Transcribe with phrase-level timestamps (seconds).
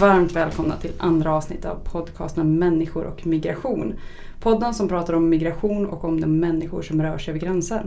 [0.00, 3.94] varmt välkomna till andra avsnitt av podcasten Människor och migration.
[4.40, 7.86] Podden som pratar om migration och om de människor som rör sig över gränser.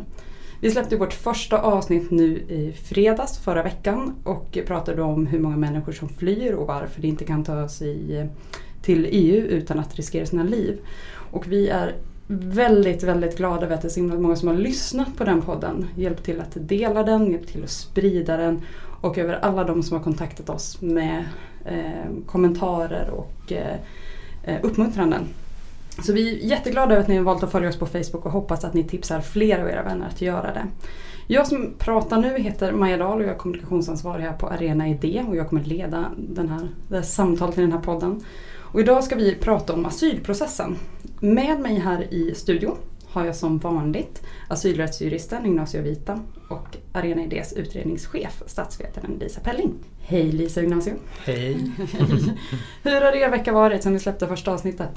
[0.61, 5.57] Vi släppte vårt första avsnitt nu i fredags förra veckan och pratade om hur många
[5.57, 8.30] människor som flyr och varför de inte kan ta sig
[8.82, 10.80] till EU utan att riskera sina liv.
[11.32, 11.96] Och vi är
[12.28, 15.42] väldigt, väldigt glada över att det är så himla många som har lyssnat på den
[15.42, 15.87] podden.
[15.96, 18.62] Hjälpt till att dela den, hjälpt till att sprida den
[19.01, 21.25] och över alla de som har kontaktat oss med
[21.65, 23.75] eh, kommentarer och eh,
[24.43, 25.21] eh, uppmuntranden.
[26.04, 28.32] Så vi är jätteglada över att ni har valt att följa oss på Facebook och
[28.32, 30.68] hoppas att ni tipsar fler av era vänner att göra det.
[31.28, 35.25] Jag som pratar nu heter Maja Dahl och jag är kommunikationsansvarig här på Arena Idé
[35.28, 38.23] och jag kommer leda den här, det här samtalet i den här podden.
[38.58, 40.75] Och idag ska vi prata om asylprocessen.
[41.20, 42.78] Med mig här i studion
[43.12, 49.73] har jag som vanligt asylrättsjuristen Ignacio Vita och Arena Idés utredningschef, statsvetaren Lisa Pelling.
[50.00, 50.94] Hej Lisa Ignacio!
[51.23, 51.54] Hej!
[52.84, 54.89] Hur har er vecka varit sen vi släppte första avsnittet?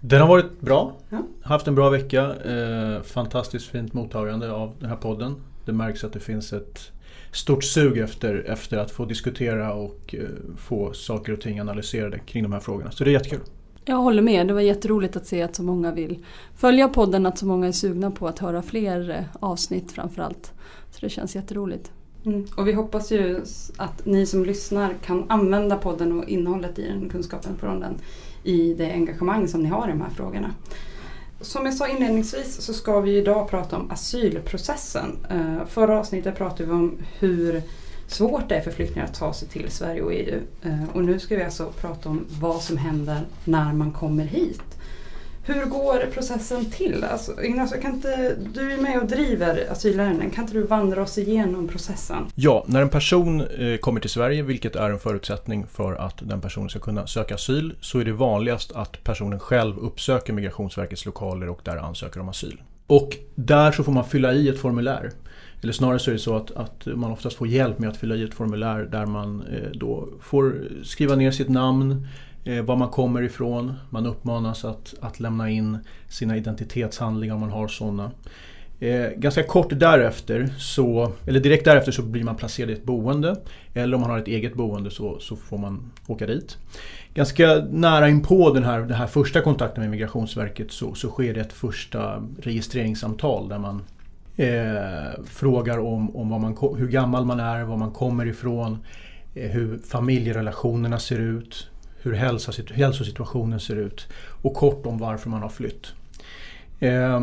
[0.00, 0.96] Den har varit bra.
[1.08, 1.22] Ja.
[1.42, 2.34] Haft en bra vecka.
[2.34, 5.34] Eh, fantastiskt fint mottagande av den här podden.
[5.64, 6.90] Det märks att det finns ett
[7.32, 12.42] stort sug efter, efter att få diskutera och eh, få saker och ting analyserade kring
[12.42, 12.90] de här frågorna.
[12.90, 13.40] Så det är jättekul.
[13.88, 16.24] Jag håller med, det var jätteroligt att se att så många vill
[16.56, 20.52] följa podden, att så många är sugna på att höra fler eh, avsnitt framförallt.
[20.90, 21.90] Så det känns jätteroligt.
[22.24, 22.46] Mm.
[22.56, 23.42] Och vi hoppas ju
[23.76, 27.94] att ni som lyssnar kan använda podden och innehållet i den, kunskapen från den
[28.42, 30.54] i det engagemang som ni har i de här frågorna.
[31.40, 35.18] Som jag sa inledningsvis så ska vi idag prata om asylprocessen.
[35.30, 37.62] Eh, förra avsnittet pratade vi om hur
[38.06, 40.40] svårt det är för flyktingar att ta sig till Sverige och EU.
[40.62, 44.62] Eh, och nu ska vi alltså prata om vad som händer när man kommer hit.
[45.48, 47.04] Hur går processen till?
[47.04, 50.30] Alltså, Ignacio, kan inte, du är med och driver asylärenden.
[50.30, 52.26] Kan inte du vandra oss igenom processen?
[52.34, 56.40] Ja, när en person eh, kommer till Sverige, vilket är en förutsättning för att den
[56.40, 61.48] personen ska kunna söka asyl, så är det vanligast att personen själv uppsöker Migrationsverkets lokaler
[61.48, 62.62] och där ansöker om asyl.
[62.86, 65.10] Och där så får man fylla i ett formulär.
[65.66, 68.14] Eller snarare så är det så att, att man oftast får hjälp med att fylla
[68.14, 72.06] i ett formulär där man eh, då får skriva ner sitt namn,
[72.44, 73.72] eh, var man kommer ifrån.
[73.90, 75.78] Man uppmanas att, att lämna in
[76.08, 78.10] sina identitetshandlingar om man har sådana.
[78.80, 83.36] Eh, ganska kort därefter, så, eller direkt därefter så blir man placerad i ett boende.
[83.74, 86.58] Eller om man har ett eget boende så, så får man åka dit.
[87.14, 91.40] Ganska nära inpå den här, den här första kontakten med Migrationsverket så, så sker det
[91.40, 93.82] ett första registreringssamtal där man
[94.36, 98.78] eh, frågar om, om vad man, hur gammal man är, var man kommer ifrån,
[99.34, 101.68] eh, hur familjerelationerna ser ut,
[102.02, 102.12] hur
[102.74, 104.08] hälsosituationen ser ut
[104.42, 105.86] och kort om varför man har flytt.
[106.80, 107.20] Eh,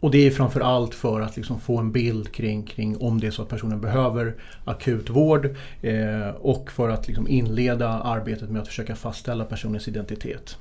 [0.00, 3.30] och det är framförallt för att liksom få en bild kring, kring om det är
[3.30, 8.68] så att personen behöver akut vård eh, och för att liksom inleda arbetet med att
[8.68, 10.56] försöka fastställa personens identitet.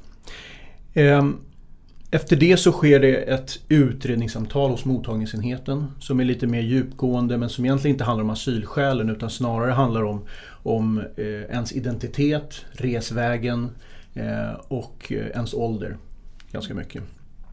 [0.93, 1.29] Eh,
[2.13, 7.49] efter det så sker det ett utredningssamtal hos mottagningsenheten som är lite mer djupgående men
[7.49, 10.25] som egentligen inte handlar om asylskälen utan snarare handlar om,
[10.63, 13.69] om eh, ens identitet, resvägen
[14.13, 15.97] eh, och eh, ens ålder.
[16.51, 17.03] Ganska mycket.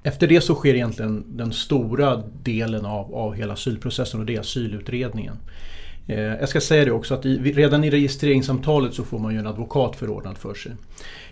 [0.03, 4.41] Efter det så sker egentligen den stora delen av, av hela asylprocessen och det är
[4.41, 5.37] asylutredningen.
[6.41, 9.47] Jag ska säga det också att i, redan i registreringssamtalet så får man ju en
[9.47, 10.73] advokat förordnad för sig.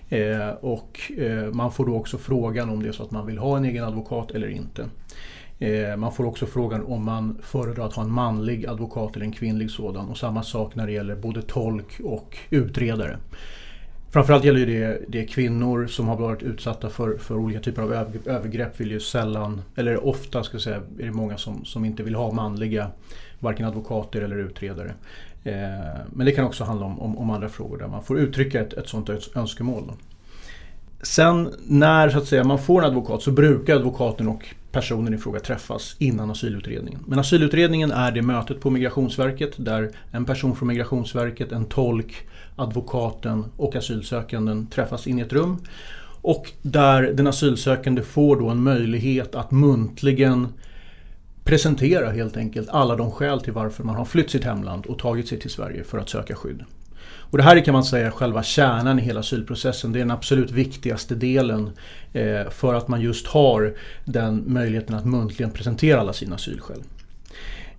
[0.08, 3.38] Eh, och eh, man får då också frågan om det är så att man vill
[3.38, 4.88] ha en egen advokat eller inte.
[5.58, 9.32] Eh, man får också frågan om man föredrar att ha en manlig advokat eller en
[9.32, 10.08] kvinnlig sådan.
[10.08, 13.18] Och samma sak när det gäller både tolk och utredare.
[14.10, 17.92] Framförallt gäller det, det kvinnor som har varit utsatta för, för olika typer av
[18.24, 22.02] övergrepp vill ju sällan, eller ofta ska jag säga, är det många som, som inte
[22.02, 22.90] vill ha manliga
[23.40, 24.94] varken advokater eller utredare.
[25.46, 28.60] Eh, men det kan också handla om, om, om, andra frågor där man får uttrycka
[28.60, 29.92] ett, ett sådant önskemål.
[31.02, 35.18] Sen när så att säga, man får en advokat så brukar advokaten och personen i
[35.18, 37.00] fråga träffas innan asylutredningen.
[37.06, 42.14] Men asylutredningen är det mötet på Migrationsverket där en person från Migrationsverket, en tolk,
[42.56, 45.58] advokaten och asylsökanden träffas in i ett rum.
[46.22, 50.48] Och där den asylsökande får då en möjlighet att muntligen
[51.46, 55.28] presentera helt enkelt alla de skäl till varför man har flytt sitt hemland och tagit
[55.28, 56.64] sig till Sverige för att söka skydd.
[57.30, 59.92] Och det här kan man säga är själva kärnan i hela asylprocessen.
[59.92, 61.70] Det är den absolut viktigaste delen
[62.12, 66.82] eh, för att man just har den möjligheten att muntligen presentera alla sina asylskäl.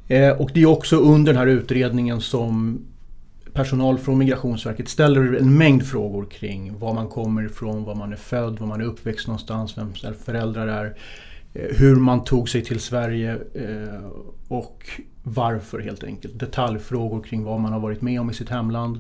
[0.08, 2.86] Eh, och det är också under den här utredningen som
[3.54, 8.18] personal från Migrationsverket ställer en mängd frågor kring var man kommer ifrån, var man är
[8.18, 9.94] född, var man är uppväxt någonstans, vem
[10.26, 10.96] föräldrar är,
[11.54, 14.06] Eh, hur man tog sig till Sverige eh,
[14.48, 14.84] och
[15.24, 16.40] varför helt enkelt.
[16.40, 19.00] Detaljfrågor kring vad man har varit med om i sitt hemland.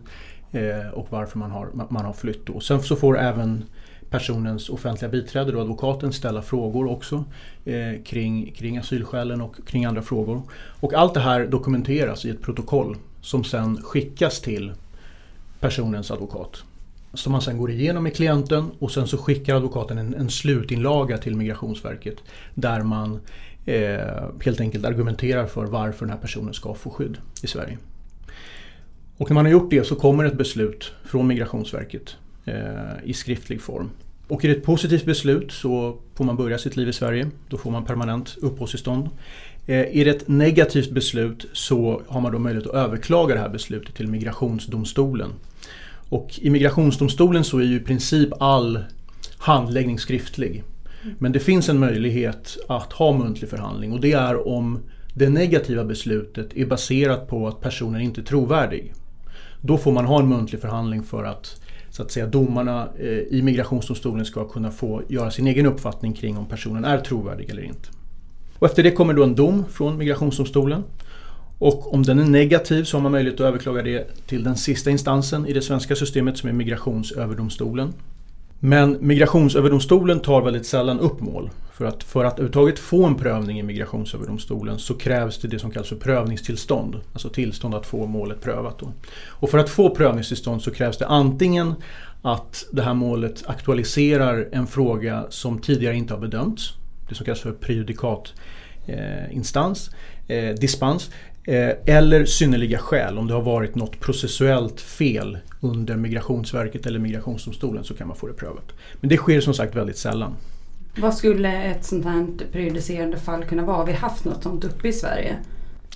[0.51, 2.45] Eh, och varför man har, man har flytt.
[2.45, 2.59] Då.
[2.59, 3.63] Sen så får även
[4.09, 7.23] personens offentliga biträde, då advokaten, ställa frågor också
[7.65, 10.41] eh, kring, kring asylskälen och kring andra frågor.
[10.79, 14.73] Och allt det här dokumenteras i ett protokoll som sen skickas till
[15.59, 16.63] personens advokat.
[17.17, 21.17] Som man sen går igenom med klienten och sen så skickar advokaten en, en slutinlaga
[21.17, 22.17] till Migrationsverket
[22.53, 23.19] där man
[23.65, 27.77] eh, helt enkelt argumenterar för varför den här personen ska få skydd i Sverige.
[29.17, 32.15] Och när man har gjort det så kommer ett beslut från Migrationsverket
[32.45, 32.53] eh,
[33.03, 33.89] i skriftlig form.
[34.27, 37.29] Och är det ett positivt beslut så får man börja sitt liv i Sverige.
[37.49, 39.09] Då får man permanent uppehållstillstånd.
[39.65, 43.49] Eh, är det ett negativt beslut så har man då möjlighet att överklaga det här
[43.49, 45.29] beslutet till Migrationsdomstolen.
[46.09, 48.79] Och i Migrationsdomstolen så är ju i princip all
[49.37, 50.63] handläggning skriftlig.
[51.19, 54.79] Men det finns en möjlighet att ha muntlig förhandling och det är om
[55.13, 58.93] det negativa beslutet är baserat på att personen inte är trovärdig.
[59.61, 63.41] Då får man ha en muntlig förhandling för att så att säga domarna eh, i
[63.43, 67.89] migrationsdomstolen ska kunna få göra sin egen uppfattning kring om personen är trovärdig eller inte.
[68.59, 70.83] Och efter det kommer då en dom från migrationsdomstolen.
[71.59, 74.89] Och om den är negativ så har man möjlighet att överklaga det till den sista
[74.89, 77.93] instansen i det svenska systemet som är Migrationsöverdomstolen.
[78.59, 81.49] Men Migrationsöverdomstolen tar väldigt sällan upp mål.
[81.73, 85.71] För att för att överhuvudtaget få en prövning i Migrationsöverdomstolen så krävs det det som
[85.71, 86.95] kallas för prövningstillstånd.
[87.13, 88.79] Alltså tillstånd att få målet prövat.
[88.79, 88.91] Då.
[89.27, 91.73] Och för att få prövningstillstånd så krävs det antingen
[92.21, 96.73] att det här målet aktualiserar en fråga som tidigare inte har bedömts.
[97.09, 99.91] Det som kallas för prejudikatinstans,
[100.27, 101.09] eh, dispens.
[101.47, 107.83] Eh, eller synnerliga skäl, om det har varit något processuellt fel under Migrationsverket eller Migrationsdomstolen
[107.83, 108.73] så kan man få det prövat.
[109.01, 110.35] Men det sker som sagt väldigt sällan.
[110.97, 113.77] Vad skulle ett sånt här prejudicerande fall kunna vara?
[113.77, 115.37] Har vi haft något sånt uppe i Sverige?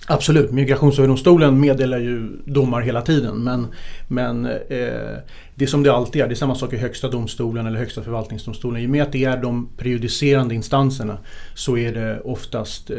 [0.08, 3.68] Absolut, Migrationsöverdomstolen meddelar ju domar hela tiden men,
[4.08, 5.18] men eh,
[5.62, 8.04] det är som det alltid är, det är samma sak i Högsta domstolen eller Högsta
[8.04, 8.82] förvaltningsdomstolen.
[8.82, 11.18] I och med att det är de prejudicerande instanserna
[11.56, 12.98] så är det oftast eh,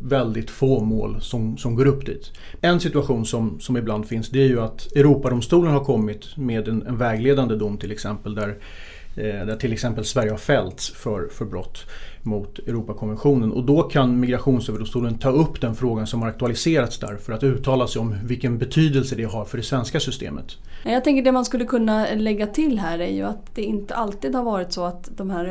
[0.00, 2.32] väldigt få mål som, som går upp dit.
[2.60, 6.86] En situation som, som ibland finns det är ju att Europadomstolen har kommit med en,
[6.86, 8.58] en vägledande dom till exempel där
[9.16, 11.86] Eh, där till exempel Sverige har fällts för, för brott
[12.22, 13.52] mot Europakonventionen.
[13.52, 17.86] Och då kan Migrationsöverdomstolen ta upp den frågan som har aktualiserats där för att uttala
[17.86, 20.56] sig om vilken betydelse det har för det svenska systemet.
[20.84, 24.34] Jag tänker det man skulle kunna lägga till här är ju att det inte alltid
[24.34, 25.44] har varit så att de här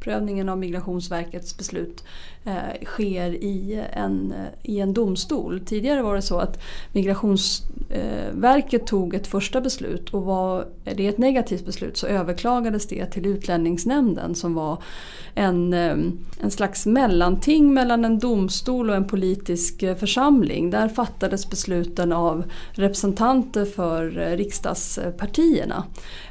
[0.00, 2.04] prövningen av Migrationsverkets beslut
[2.44, 5.60] eh, sker i en, eh, i en domstol.
[5.60, 6.62] Tidigare var det så att
[6.92, 13.06] Migrationsverket eh, tog ett första beslut och var det ett negativt beslut så överklagades det
[13.06, 14.82] till Utlänningsnämnden som var
[15.34, 15.96] en, eh,
[16.40, 20.70] en slags mellanting mellan en domstol och en politisk församling.
[20.70, 25.84] Där fattades besluten av representanter för eh, riksdagspartierna.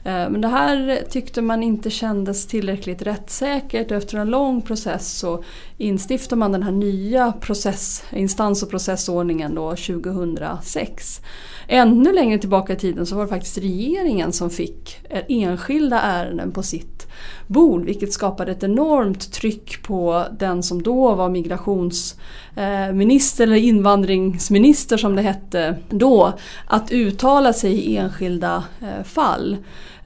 [0.03, 3.56] Men det här tyckte man inte kändes tillräckligt rättssäkert.
[3.57, 5.43] Efter en lång process så
[5.77, 11.21] instiftar man den här nya process, instans och processordningen då 2006.
[11.67, 16.63] Ännu längre tillbaka i tiden så var det faktiskt regeringen som fick enskilda ärenden på
[16.63, 17.07] sitt
[17.47, 24.97] bord vilket skapade ett enormt tryck på den som då var migrationsminister eh, eller invandringsminister
[24.97, 26.33] som det hette då
[26.67, 29.57] att uttala sig i enskilda eh, fall.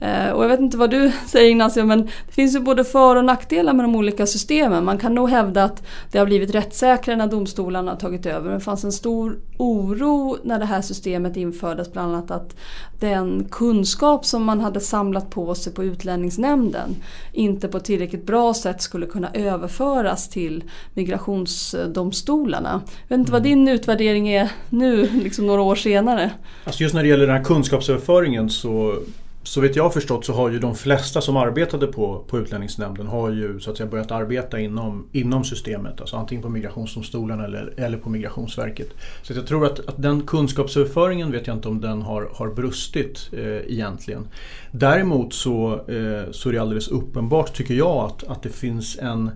[0.02, 3.16] Eh, och jag vet inte vad du säger Ignacio men det finns ju både för
[3.16, 4.84] och nackdelar med de olika systemen.
[4.84, 5.82] Man kan nog hävda att
[6.12, 8.40] det har blivit rättssäkrare när domstolarna har tagit över.
[8.40, 12.56] Men det fanns en stor oro när det här systemet infördes bland annat att
[13.00, 16.96] den kunskap som man hade samlat på sig på Utlänningsnämnden
[17.32, 22.82] inte på ett tillräckligt bra sätt skulle kunna överföras till migrationsdomstolarna.
[23.08, 26.30] Jag vet inte vad din utvärdering är nu, liksom några år senare?
[26.64, 28.98] Alltså just när det gäller den här kunskapsöverföringen så
[29.42, 33.30] så vet jag förstått så har ju de flesta som arbetade på, på Utlänningsnämnden har
[33.30, 36.00] ju så att säga börjat arbeta inom, inom systemet.
[36.00, 38.88] Alltså antingen på Migrationsdomstolen eller, eller på Migrationsverket.
[39.22, 43.28] Så jag tror att, att den kunskapsöverföringen vet jag inte om den har, har brustit
[43.32, 44.28] eh, egentligen.
[44.70, 49.30] Däremot så, eh, så är det alldeles uppenbart tycker jag att, att det finns en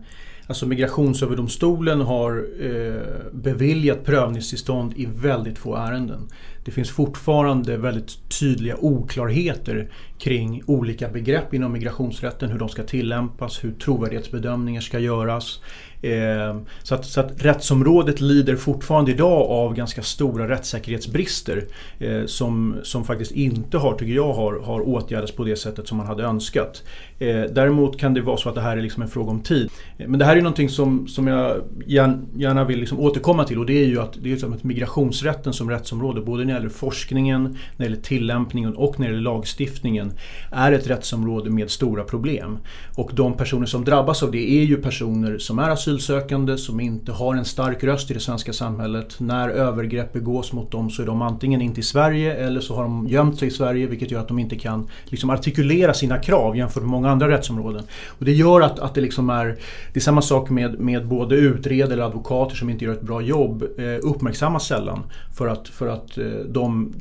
[0.48, 6.28] Alltså Migrationsöverdomstolen har eh, beviljat prövningstillstånd i väldigt få ärenden.
[6.64, 13.64] Det finns fortfarande väldigt tydliga oklarheter kring olika begrepp inom migrationsrätten, hur de ska tillämpas,
[13.64, 15.60] hur trovärdighetsbedömningar ska göras.
[16.02, 21.64] Eh, så, att, så att rättsområdet lider fortfarande idag av ganska stora rättssäkerhetsbrister
[21.98, 25.98] eh, som, som faktiskt inte har, tycker jag, har, har åtgärdats på det sättet som
[25.98, 26.82] man hade önskat.
[27.18, 29.70] Eh, däremot kan det vara så att det här är liksom en fråga om tid.
[29.98, 33.66] Eh, men det här är någonting som, som jag gärna vill liksom återkomma till och
[33.66, 37.42] det är ju att det är som migrationsrätten som rättsområde, både när det gäller forskningen,
[37.42, 40.12] när det gäller tillämpningen och när det gäller lagstiftningen,
[40.50, 42.58] är ett rättsområde med stora problem.
[42.96, 47.12] Och de personer som drabbas av det är ju personer som är asylsökande, som inte
[47.12, 49.16] har en stark röst i det svenska samhället.
[49.18, 52.82] När övergrepp begås mot dem så är de antingen inte i Sverige eller så har
[52.82, 56.56] de gömt sig i Sverige vilket gör att de inte kan liksom artikulera sina krav
[56.56, 57.82] jämfört med många andra rättsområden.
[58.06, 59.46] Och det gör att, att det liksom är,
[59.92, 63.20] det är samma sak med, med både utredare eller advokater som inte gör ett bra
[63.20, 65.02] jobb, eh, uppmärksammas sällan
[65.36, 66.94] för att, för att eh, de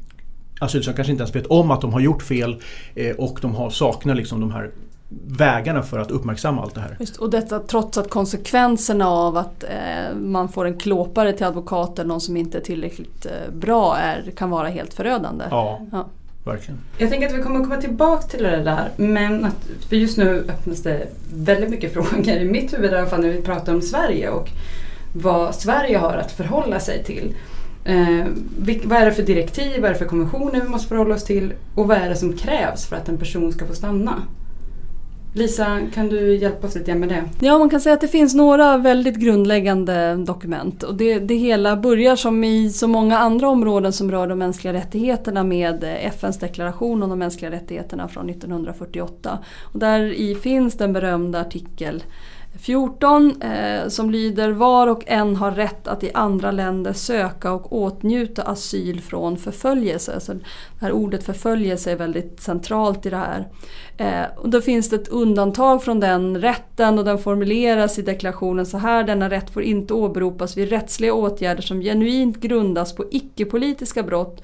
[0.59, 2.55] asylsökande kanske inte ens vet om att de har gjort fel
[2.95, 4.71] eh, och de har, saknar liksom de här
[5.27, 6.97] vägarna för att uppmärksamma allt det här.
[6.99, 12.07] Just, och detta trots att konsekvenserna av att eh, man får en klåpare till advokaten,
[12.07, 15.45] någon som inte är tillräckligt eh, bra, är, kan vara helt förödande.
[15.49, 15.81] Ja.
[15.91, 16.05] ja.
[16.45, 16.79] Verkligen.
[16.97, 20.45] Jag tänker att vi kommer komma tillbaka till det där men att, för just nu
[20.49, 23.81] öppnas det väldigt mycket frågor i mitt huvud i alla fall när vi pratar om
[23.81, 24.49] Sverige och
[25.13, 27.35] vad Sverige har att förhålla sig till.
[27.85, 28.25] Eh,
[28.83, 31.53] vad är det för direktiv, vad är det för konventioner vi måste förhålla oss till
[31.75, 34.21] och vad är det som krävs för att en person ska få stanna?
[35.37, 37.23] Lisa, kan du hjälpa oss lite med det?
[37.39, 40.83] Ja, man kan säga att det finns några väldigt grundläggande dokument.
[40.83, 44.73] Och det, det hela börjar som i så många andra områden som rör de mänskliga
[44.73, 49.39] rättigheterna med eh, FNs deklaration om de mänskliga rättigheterna från 1948.
[49.73, 52.03] Och där i finns den berömda artikel
[52.59, 57.73] 14 eh, som lyder var och en har rätt att i andra länder söka och
[57.73, 60.19] åtnjuta asyl från förföljelse.
[60.19, 60.41] Så det
[60.81, 63.47] här ordet förföljelse är väldigt centralt i det här.
[63.97, 68.65] Eh, och då finns det ett undantag från den rätten och den formuleras i deklarationen
[68.65, 69.03] så här.
[69.03, 74.41] Denna rätt får inte åberopas vid rättsliga åtgärder som genuint grundas på icke-politiska brott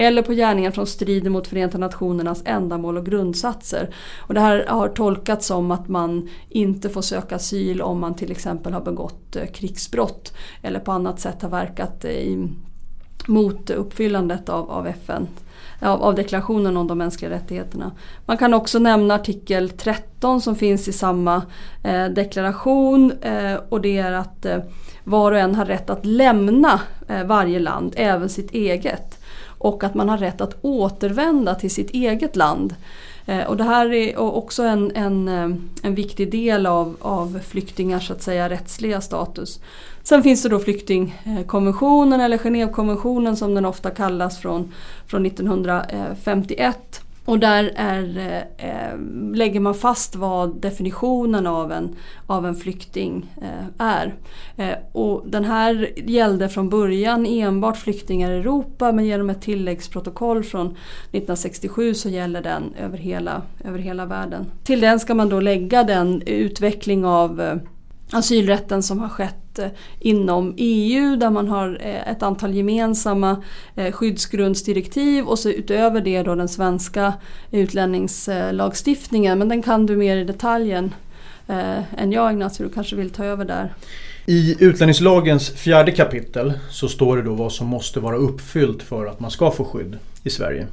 [0.00, 3.94] eller på gärningar som strider mot Förenta Nationernas ändamål och grundsatser.
[4.18, 8.30] Och det här har tolkats som att man inte får söka asyl om man till
[8.30, 12.48] exempel har begått eh, krigsbrott eller på annat sätt har verkat eh, i,
[13.26, 15.26] mot uppfyllandet av, av FN
[15.80, 17.92] av, av deklarationen om de mänskliga rättigheterna.
[18.26, 21.42] Man kan också nämna artikel 13 som finns i samma
[21.82, 24.58] eh, deklaration eh, och det är att eh,
[25.04, 29.19] var och en har rätt att lämna eh, varje land, även sitt eget
[29.60, 32.74] och att man har rätt att återvända till sitt eget land.
[33.26, 38.06] Eh, och det här är också en, en, eh, en viktig del av, av flyktingars
[38.06, 39.60] så att säga, rättsliga status.
[40.02, 44.72] Sen finns det då flyktingkonventionen eller Genèvekonventionen som den ofta kallas från,
[45.06, 47.00] från 1951
[47.30, 48.18] och där är,
[48.56, 48.98] eh,
[49.34, 51.96] lägger man fast vad definitionen av en,
[52.26, 54.14] av en flykting eh, är.
[54.56, 60.44] Eh, och den här gällde från början enbart flyktingar i Europa men genom ett tilläggsprotokoll
[60.44, 64.46] från 1967 så gäller den över hela, över hela världen.
[64.64, 67.56] Till den ska man då lägga den utveckling av eh,
[68.12, 69.68] asylrätten som har skett eh,
[70.00, 73.42] inom EU där man har eh, ett antal gemensamma
[73.74, 77.14] eh, skyddsgrundsdirektiv och så utöver det då den svenska
[77.50, 79.38] utlänningslagstiftningen.
[79.38, 80.94] Men den kan du mer i detaljen
[81.96, 83.74] än jag Ignacio, du kanske vill ta över där.
[84.30, 89.20] I utlänningslagens fjärde kapitel så står det då vad som måste vara uppfyllt för att
[89.20, 90.66] man ska få skydd i Sverige.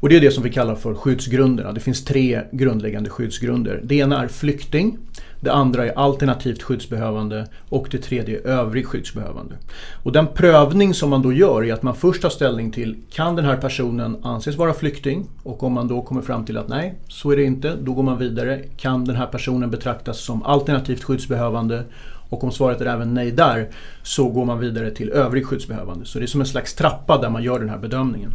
[0.00, 1.72] Och det är det som vi kallar för skyddsgrunderna.
[1.72, 3.80] Det finns tre grundläggande skyddsgrunder.
[3.84, 4.98] Det ena är flykting.
[5.40, 9.54] Det andra är alternativt skyddsbehövande och det tredje är övrig skyddsbehövande.
[10.02, 13.36] Och den prövning som man då gör är att man först tar ställning till kan
[13.36, 15.26] den här personen anses vara flykting?
[15.42, 18.02] Och om man då kommer fram till att nej, så är det inte, då går
[18.02, 18.60] man vidare.
[18.76, 21.84] Kan den här personen betraktas som alternativt skyddsbehövande?
[22.32, 23.68] Och om svaret är även nej där
[24.02, 26.04] så går man vidare till övrig skyddsbehövande.
[26.04, 28.32] Så det är som en slags trappa där man gör den här bedömningen.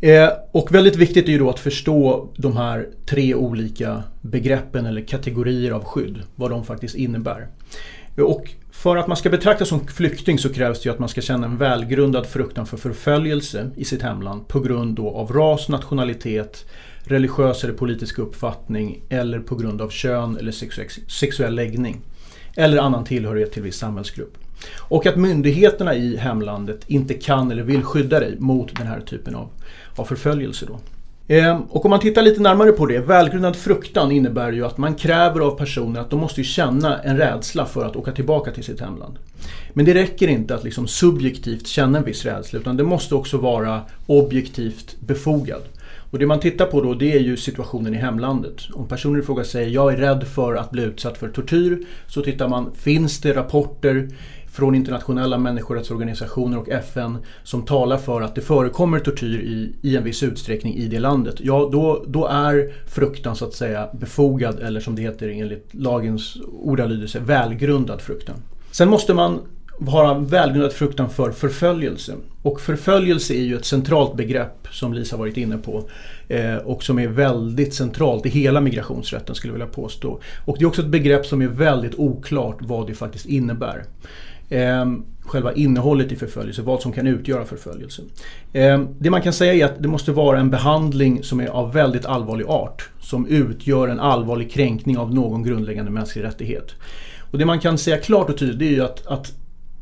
[0.00, 5.00] Eh, och väldigt viktigt är ju då att förstå de här tre olika begreppen eller
[5.00, 7.48] kategorier av skydd, vad de faktiskt innebär.
[8.16, 11.20] Och för att man ska betraktas som flykting så krävs det ju att man ska
[11.20, 16.66] känna en välgrundad fruktan för förföljelse i sitt hemland på grund av ras, nationalitet,
[17.04, 20.52] religiös eller politisk uppfattning eller på grund av kön eller
[21.08, 22.00] sexuell läggning.
[22.56, 24.38] Eller annan tillhörighet till viss samhällsgrupp.
[24.78, 29.34] Och att myndigheterna i hemlandet inte kan eller vill skydda dig mot den här typen
[29.34, 29.48] av,
[29.96, 30.66] av förföljelse.
[30.66, 30.78] Då.
[31.28, 34.94] Ehm, och om man tittar lite närmare på det, välgrundad fruktan innebär ju att man
[34.94, 38.80] kräver av personer att de måste känna en rädsla för att åka tillbaka till sitt
[38.80, 39.18] hemland.
[39.72, 43.38] Men det räcker inte att liksom subjektivt känna en viss rädsla utan det måste också
[43.38, 45.62] vara objektivt befogad.
[46.10, 48.56] Och det man tittar på då det är ju situationen i hemlandet.
[48.72, 52.22] Om personen i fråga säger jag är rädd för att bli utsatt för tortyr så
[52.22, 54.08] tittar man, finns det rapporter
[54.56, 60.04] från internationella människorättsorganisationer och FN som talar för att det förekommer tortyr i, i en
[60.04, 61.34] viss utsträckning i det landet.
[61.38, 66.36] Ja, då, då är fruktan så att säga befogad eller som det heter enligt lagens
[66.62, 68.36] ordalydelse välgrundad fruktan.
[68.70, 69.40] Sen måste man
[69.86, 72.14] har han välgrundad fruktan för förföljelse.
[72.42, 75.84] Och förföljelse är ju ett centralt begrepp som Lisa varit inne på
[76.28, 80.20] eh, och som är väldigt centralt i hela migrationsrätten skulle jag vilja påstå.
[80.44, 83.84] Och det är också ett begrepp som är väldigt oklart vad det faktiskt innebär.
[84.48, 84.86] Eh,
[85.20, 88.02] själva innehållet i förföljelse, vad som kan utgöra förföljelse.
[88.52, 91.72] Eh, det man kan säga är att det måste vara en behandling som är av
[91.72, 92.88] väldigt allvarlig art.
[93.00, 96.74] Som utgör en allvarlig kränkning av någon grundläggande mänsklig rättighet.
[97.30, 99.32] Och det man kan säga klart och tydligt är ju att, att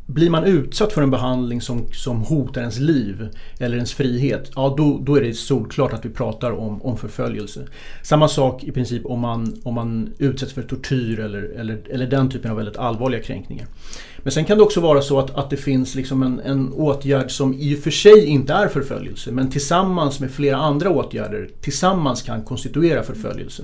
[0.06, 4.74] blir man utsatt för en behandling som, som hotar ens liv eller ens frihet, ja
[4.76, 7.66] då, då är det solklart att vi pratar om, om förföljelse.
[8.02, 12.30] Samma sak i princip om man, om man utsätts för tortyr eller, eller, eller den
[12.30, 13.66] typen av väldigt allvarliga kränkningar.
[14.24, 17.30] Men sen kan det också vara så att, att det finns liksom en, en åtgärd
[17.30, 22.22] som i och för sig inte är förföljelse men tillsammans med flera andra åtgärder tillsammans
[22.22, 23.62] kan konstituera förföljelse.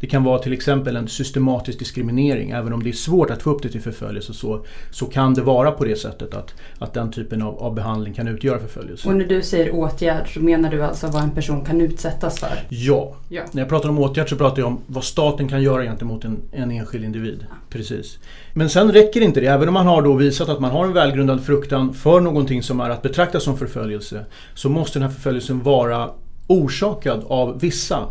[0.00, 2.50] Det kan vara till exempel en systematisk diskriminering.
[2.50, 5.42] Även om det är svårt att få upp det till förföljelse så, så kan det
[5.42, 9.08] vara på det sättet att, att den typen av, av behandling kan utgöra förföljelse.
[9.08, 12.66] Och när du säger åtgärd så menar du alltså vad en person kan utsättas för?
[12.68, 13.14] Ja.
[13.28, 13.42] ja.
[13.52, 16.42] När jag pratar om åtgärd så pratar jag om vad staten kan göra gentemot en,
[16.52, 17.46] en enskild individ.
[17.48, 17.56] Ja.
[17.70, 18.18] Precis.
[18.54, 19.46] Men sen räcker inte det.
[19.46, 22.80] Även om man har då visat att man har en välgrundad fruktan för någonting som
[22.80, 26.10] är att betrakta som förföljelse så måste den här förföljelsen vara
[26.46, 28.08] orsakad av vissa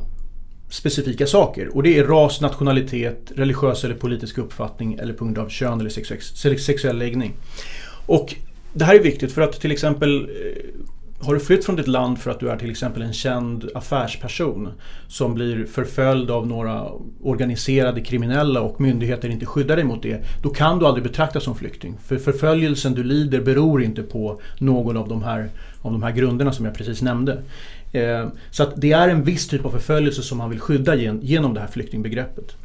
[0.69, 1.75] specifika saker.
[1.75, 6.57] Och det är ras, nationalitet, religiös eller politisk uppfattning eller på grund av kön eller
[6.57, 7.33] sexuell läggning.
[8.05, 8.35] Och
[8.73, 10.63] det här är viktigt för att till exempel eh,
[11.21, 14.69] har du flytt från ditt land för att du är till exempel en känd affärsperson
[15.07, 16.87] som blir förföljd av några
[17.21, 21.55] organiserade kriminella och myndigheter inte skyddar dig mot det, då kan du aldrig betraktas som
[21.55, 21.97] flykting.
[22.05, 25.49] För förföljelsen du lider beror inte på någon av de här,
[25.81, 27.41] av de här grunderna som jag precis nämnde.
[27.91, 31.53] Eh, så att det är en viss typ av förföljelse som man vill skydda genom
[31.53, 32.55] det här flyktingbegreppet.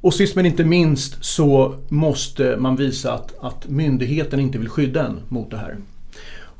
[0.00, 5.06] Och sist men inte minst så måste man visa att, att myndigheten inte vill skydda
[5.06, 5.76] en mot det här.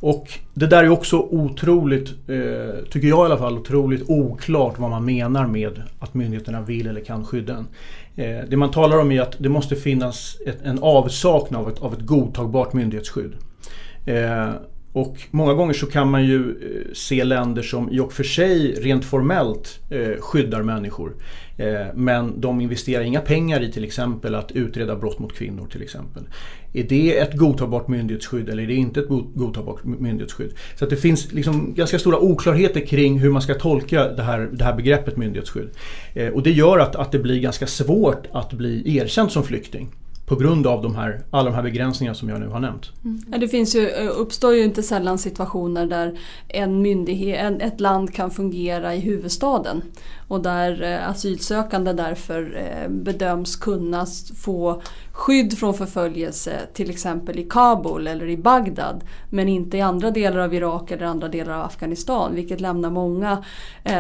[0.04, 4.90] Och det där är också otroligt, eh, tycker jag i alla fall, otroligt oklart vad
[4.90, 7.66] man menar med att myndigheterna vill eller kan skydda en.
[8.16, 11.82] Eh, det man talar om är att det måste finnas ett, en avsaknad av ett,
[11.82, 13.32] av ett godtagbart myndighetsskydd.
[14.06, 14.50] Eh,
[14.92, 18.72] och många gånger så kan man ju eh, se länder som i och för sig
[18.72, 21.12] rent formellt eh, skyddar människor.
[21.56, 25.82] Eh, men de investerar inga pengar i till exempel att utreda brott mot kvinnor till
[25.82, 26.22] exempel.
[26.72, 30.52] Är det ett godtagbart myndighetsskydd eller är det inte ett godtagbart myndighetsskydd?
[30.74, 34.48] Så att det finns liksom ganska stora oklarheter kring hur man ska tolka det här,
[34.52, 35.70] det här begreppet myndighetsskydd.
[36.14, 39.88] Eh, och det gör att, att det blir ganska svårt att bli erkänd som flykting
[40.34, 42.92] på grund av de här, alla de här begränsningarna som jag nu har nämnt.
[43.04, 43.40] Mm.
[43.40, 46.18] Det finns ju, eh, uppstår ju inte sällan situationer där
[46.48, 49.82] en myndighet, ett land kan fungera i huvudstaden
[50.28, 57.44] och där eh, asylsökande därför eh, bedöms kunna få skydd från förföljelse till exempel i
[57.44, 61.64] Kabul eller i Bagdad men inte i andra delar av Irak eller andra delar av
[61.64, 63.44] Afghanistan vilket lämnar många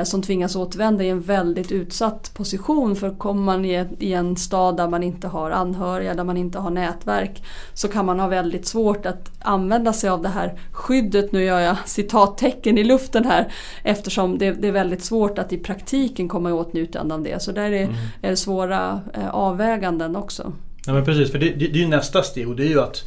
[0.04, 4.88] som tvingas återvända i en väldigt utsatt position för kommer man i en stad där
[4.88, 7.42] man inte har anhöriga, där man inte har nätverk
[7.74, 11.60] så kan man ha väldigt svårt att använda sig av det här skyddet, nu gör
[11.60, 16.50] jag citattecken i luften här eftersom det, det är väldigt svårt att i praktiken komma
[16.50, 17.94] i åtnjutande av det så där är, mm.
[18.22, 20.52] är det svåra eh, avväganden också.
[20.86, 22.80] Ja, men precis, för det, det, det är ju nästa steg och det är ju
[22.80, 23.04] att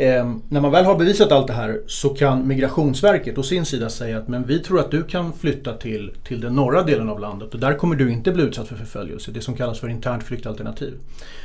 [0.00, 3.88] eh, när man väl har bevisat allt det här så kan Migrationsverket å sin sida
[3.90, 7.20] säga att men vi tror att du kan flytta till, till den norra delen av
[7.20, 9.30] landet och där kommer du inte bli utsatt för förföljelse.
[9.30, 10.94] Det som kallas för internt flyktalternativ.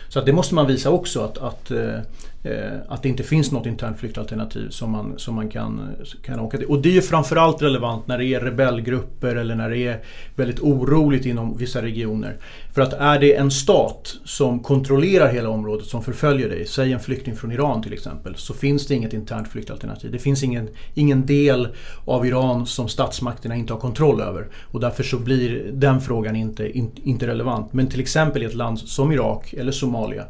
[0.10, 1.96] Så att det måste man visa också att, att eh,
[2.44, 6.58] eh att det inte finns något internt flyktalternativ som man, som man kan, kan åka
[6.58, 6.68] till.
[6.68, 10.00] Och det är ju framförallt relevant när det är rebellgrupper eller när det är
[10.36, 12.38] väldigt oroligt inom vissa regioner.
[12.76, 17.00] För att är det en stat som kontrollerar hela området som förföljer dig, säg en
[17.00, 20.12] flykting från Iran till exempel, så finns det inget internt flyktalternativ.
[20.12, 21.68] Det finns ingen, ingen del
[22.06, 24.48] av Iran som statsmakterna inte har kontroll över.
[24.72, 27.74] Och därför så blir den frågan inte, in, inte relevant.
[27.74, 30.26] Men till exempel i ett land som Irak eller Somalia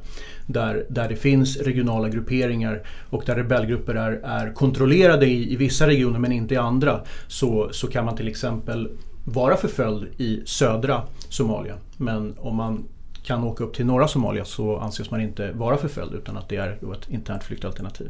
[0.47, 5.87] där, där det finns regionala grupperingar och där rebellgrupper är, är kontrollerade i, i vissa
[5.87, 8.89] regioner men inte i andra så, så kan man till exempel
[9.25, 11.75] vara förföljd i södra Somalia.
[11.97, 12.83] Men om man
[13.23, 16.55] kan åka upp till norra Somalia så anses man inte vara förföljd utan att det
[16.55, 18.09] är ett internt flyktalternativ.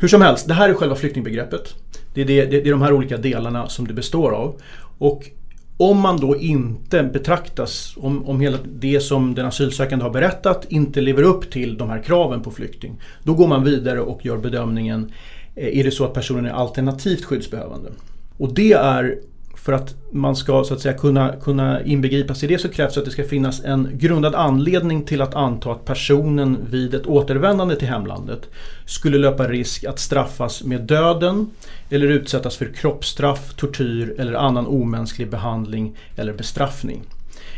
[0.00, 1.74] Hur som helst, det här är själva flyktingbegreppet.
[2.14, 4.60] Det är, det, det är de här olika delarna som det består av.
[4.98, 5.30] Och
[5.76, 11.00] om man då inte betraktas, om, om hela det som den asylsökande har berättat inte
[11.00, 15.12] lever upp till de här kraven på flykting, då går man vidare och gör bedömningen,
[15.54, 17.90] eh, är det så att personen är alternativt skyddsbehövande?
[18.38, 19.18] Och det är
[19.66, 23.04] för att man ska så att säga kunna, kunna inbegripas i det så krävs att
[23.04, 27.88] det ska finnas en grundad anledning till att anta att personen vid ett återvändande till
[27.88, 28.48] hemlandet
[28.84, 31.50] skulle löpa risk att straffas med döden
[31.90, 37.02] eller utsättas för kroppsstraff, tortyr eller annan omänsklig behandling eller bestraffning.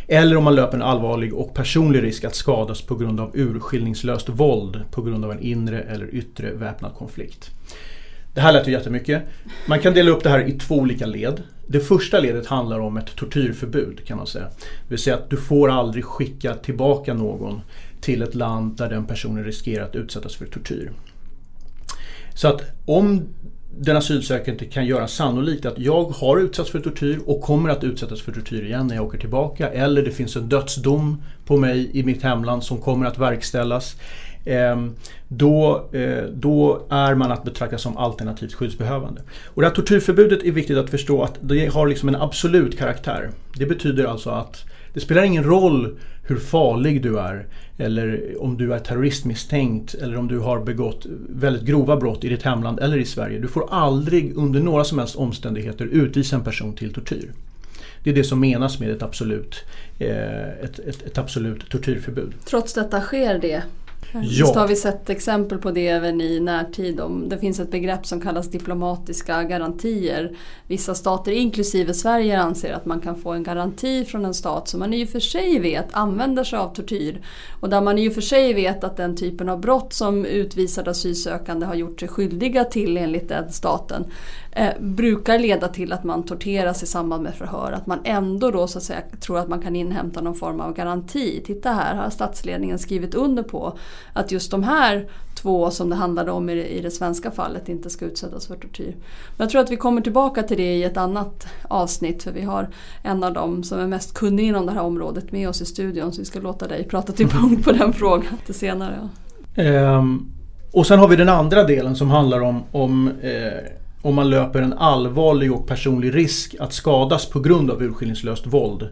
[0.07, 4.29] Eller om man löper en allvarlig och personlig risk att skadas på grund av urskillningslöst
[4.29, 7.51] våld på grund av en inre eller yttre väpnad konflikt.
[8.35, 9.23] Det här lät ju jättemycket.
[9.67, 11.43] Man kan dela upp det här i två olika led.
[11.71, 14.45] Det första ledet handlar om ett tortyrförbud kan man säga.
[14.45, 17.61] Det vill säga att du får aldrig skicka tillbaka någon
[18.01, 20.93] till ett land där den personen riskerar att utsättas för tortyr.
[22.35, 23.23] Så att om
[23.81, 28.23] den asylsökande kan göra sannolikt att jag har utsatts för tortyr och kommer att utsättas
[28.23, 29.71] för tortyr igen när jag åker tillbaka.
[29.71, 33.97] Eller det finns en dödsdom på mig i mitt hemland som kommer att verkställas.
[34.49, 34.95] Ehm,
[35.29, 39.23] då, eh, då är man att betrakta som alternativt skyddsbehövande.
[39.45, 43.31] Och det här tortyrförbudet är viktigt att förstå att det har liksom en absolut karaktär.
[43.55, 47.47] Det betyder alltså att det spelar ingen roll hur farlig du är
[47.79, 52.43] eller om du är terroristmisstänkt eller om du har begått väldigt grova brott i ditt
[52.43, 53.39] hemland eller i Sverige.
[53.39, 57.33] Du får aldrig under några som helst omständigheter utvisa en person till tortyr.
[58.05, 59.65] Det är det som menas med ett absolut,
[59.99, 62.33] eh, ett, ett, ett absolut tortyrförbud.
[62.45, 63.63] Trots detta sker det
[64.13, 67.01] Just har vi sett exempel på det även i närtid.
[67.27, 70.37] Det finns ett begrepp som kallas diplomatiska garantier.
[70.67, 74.81] Vissa stater, inklusive Sverige, anser att man kan få en garanti från en stat som
[74.81, 77.21] man i och för sig vet använder sig av tortyr.
[77.61, 80.91] Och där man i och för sig vet att den typen av brott som utvisade
[80.91, 84.05] asylsökande har gjort sig skyldiga till enligt den staten
[84.53, 87.73] eh, brukar leda till att man torteras i samband med förhör.
[87.73, 90.75] Att man ändå då så att säga tror att man kan inhämta någon form av
[90.75, 91.43] garanti.
[91.47, 93.79] Titta här har statsledningen skrivit under på
[94.13, 97.91] att just de här två som det handlade om i, i det svenska fallet inte
[97.91, 98.95] ska utsättas för tortyr.
[99.37, 102.43] Men jag tror att vi kommer tillbaka till det i ett annat avsnitt för vi
[102.43, 102.69] har
[103.03, 106.13] en av dem som är mest kunnig inom det här området med oss i studion
[106.13, 109.09] så vi ska låta dig prata till punkt på den frågan lite senare.
[109.57, 110.33] Um,
[110.73, 113.73] och sen har vi den andra delen som handlar om, om eh,
[114.09, 118.89] om man löper en allvarlig och personlig risk att skadas på grund av urskillningslöst våld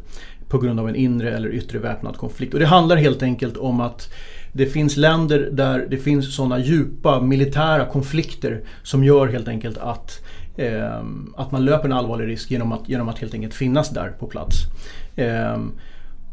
[0.49, 2.55] på grund av en inre eller yttre väpnad konflikt.
[2.55, 4.13] Och det handlar helt enkelt om att
[4.53, 10.25] det finns länder där det finns sådana djupa militära konflikter som gör helt enkelt att,
[10.57, 11.01] eh,
[11.37, 14.27] att man löper en allvarlig risk genom att, genom att helt enkelt finnas där på
[14.27, 14.57] plats.
[15.17, 15.57] Eh,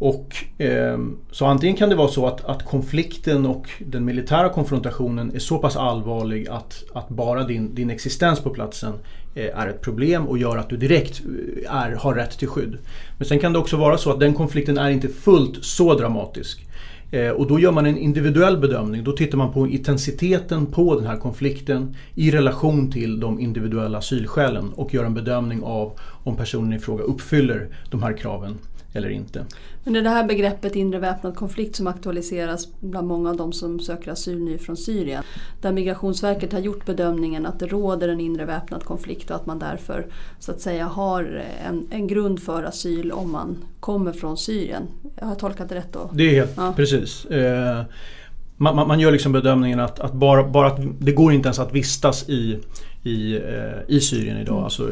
[0.03, 0.97] och, eh,
[1.31, 5.57] så antingen kan det vara så att, att konflikten och den militära konfrontationen är så
[5.57, 8.93] pass allvarlig att, att bara din, din existens på platsen
[9.35, 11.21] eh, är ett problem och gör att du direkt
[11.65, 12.77] eh, är, har rätt till skydd.
[13.17, 16.67] Men sen kan det också vara så att den konflikten är inte fullt så dramatisk.
[17.11, 19.03] Eh, och då gör man en individuell bedömning.
[19.03, 24.73] Då tittar man på intensiteten på den här konflikten i relation till de individuella asylskälen
[24.75, 28.57] och gör en bedömning av om personen i fråga uppfyller de här kraven
[28.93, 29.45] eller inte.
[29.83, 33.53] Men det är det här begreppet inre väpnad konflikt som aktualiseras bland många av de
[33.53, 35.23] som söker asyl nu från Syrien.
[35.61, 39.59] Där Migrationsverket har gjort bedömningen att det råder en inre väpnad konflikt och att man
[39.59, 40.05] därför
[40.39, 44.83] så att säga har en, en grund för asyl om man kommer från Syrien.
[45.19, 46.09] Jag har tolkat det rätt då?
[46.13, 46.73] Det är helt ja.
[46.75, 47.25] precis.
[47.25, 47.83] Eh,
[48.57, 51.73] man, man, gör liksom bedömningen att, att bara, bara att det går inte ens att
[51.73, 52.59] vistas i,
[53.03, 53.41] i, eh,
[53.87, 54.53] i Syrien idag.
[54.53, 54.63] Mm.
[54.63, 54.91] Alltså,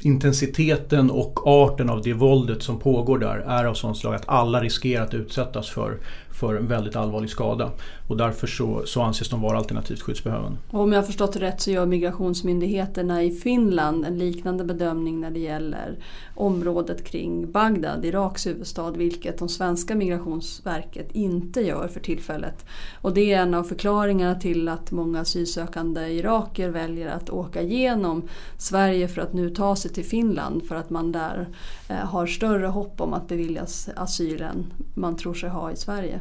[0.00, 4.60] intensiteten och arten av det våldet som pågår där är av sånt slag att alla
[4.60, 5.98] riskerar att utsättas för
[6.36, 7.70] för en väldigt allvarlig skada.
[8.08, 10.58] Och därför så, så anses de vara alternativt skyddsbehövande.
[10.70, 15.20] Och om jag har förstått det rätt så gör migrationsmyndigheterna i Finland en liknande bedömning
[15.20, 15.98] när det gäller
[16.34, 22.66] området kring Bagdad, Iraks huvudstad, vilket de svenska migrationsverket inte gör för tillfället.
[23.00, 28.28] Och det är en av förklaringarna till att många asylsökande iraker väljer att åka igenom
[28.58, 31.48] Sverige för att nu ta sig till Finland för att man där
[31.88, 36.20] eh, har större hopp om att beviljas asyl än man tror sig ha i Sverige.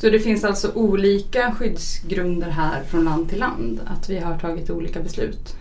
[0.00, 3.80] Så det finns alltså olika skyddsgrunder här från land till land?
[3.86, 5.56] Att vi har tagit olika beslut?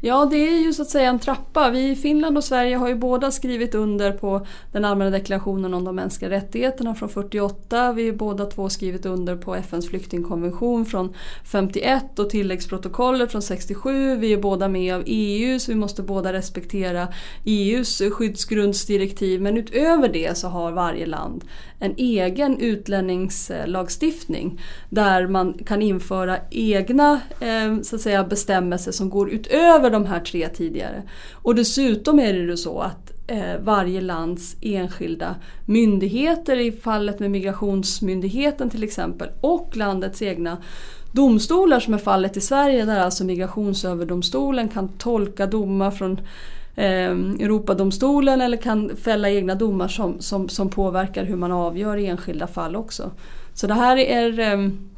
[0.00, 1.70] Ja, det är ju så att säga en trappa.
[1.70, 5.84] Vi i Finland och Sverige har ju båda skrivit under på den allmänna deklarationen om
[5.84, 7.92] de mänskliga rättigheterna från 48.
[7.92, 14.16] Vi har båda två skrivit under på FNs flyktingkonvention från 51 och tilläggsprotokollet från 67.
[14.16, 17.08] Vi är båda med av EU så vi måste båda respektera
[17.44, 19.42] EUs skyddsgrundsdirektiv.
[19.42, 21.44] Men utöver det så har varje land
[21.80, 24.60] en egen utlänningslagstiftning
[24.90, 30.20] där man kan införa egna eh, så att säga, bestämmelser som går utöver de här
[30.20, 31.02] tre tidigare.
[31.32, 35.34] Och dessutom är det ju så att eh, varje lands enskilda
[35.66, 40.58] myndigheter i fallet med Migrationsmyndigheten till exempel och landets egna
[41.12, 46.20] domstolar som är fallet i Sverige där alltså Migrationsöverdomstolen kan tolka domar från
[46.78, 47.10] eh,
[47.40, 52.46] Europadomstolen eller kan fälla egna domar som, som, som påverkar hur man avgör i enskilda
[52.46, 53.10] fall också.
[53.54, 54.90] Så det här är, ehm,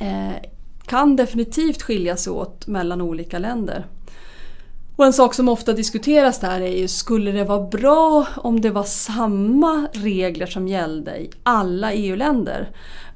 [0.00, 0.50] eh,
[0.86, 3.86] kan definitivt skilja sig åt mellan olika länder.
[4.96, 8.70] Och en sak som ofta diskuteras där är ju, skulle det vara bra om det
[8.70, 12.70] var samma regler som gällde i alla EU-länder?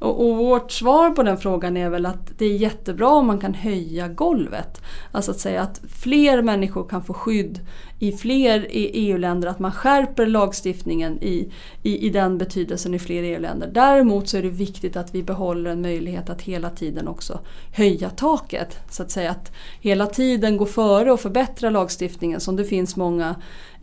[0.04, 3.38] Och, och, vårt svar på den frågan är väl att det är jättebra om man
[3.38, 4.80] kan höja golvet.
[5.12, 7.60] Alltså att säga att fler människor kan få skydd
[7.98, 13.22] i fler e- EU-länder, att man skärper lagstiftningen i, i, i den betydelsen i fler
[13.22, 13.70] EU-länder.
[13.74, 17.40] Däremot så är det viktigt att vi behåller en möjlighet att hela tiden också
[17.72, 18.78] höja taket.
[18.90, 23.34] Så att säga att hela tiden gå före och förbättra lagstiftningen som det finns många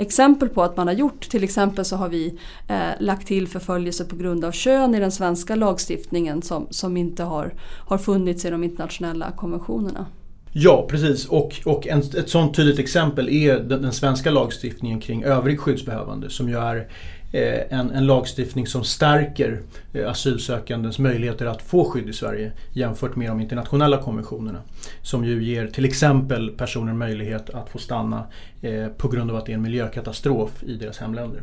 [0.02, 1.30] exempel på att man har gjort.
[1.30, 5.12] Till exempel så har vi eh, lagt till förföljelse på grund av kön i den
[5.12, 7.54] svenska lagstiftningen som, som inte har,
[7.88, 10.06] har funnits i de internationella konventionerna.
[10.54, 11.26] Ja, precis.
[11.26, 16.30] Och, och en, ett sådant tydligt exempel är den, den, svenska lagstiftningen kring övrig skyddsbehövande
[16.30, 16.88] som ju är
[17.32, 23.16] Eh, en, en, lagstiftning som stärker asylsökandes asylsökandens möjligheter att få skydd i Sverige jämfört
[23.16, 24.60] med de internationella konventionerna.
[25.02, 28.24] Som ju ger till exempel personer möjlighet att få stanna
[28.62, 31.42] eh, på grund av att det är en miljökatastrof i deras hemländer.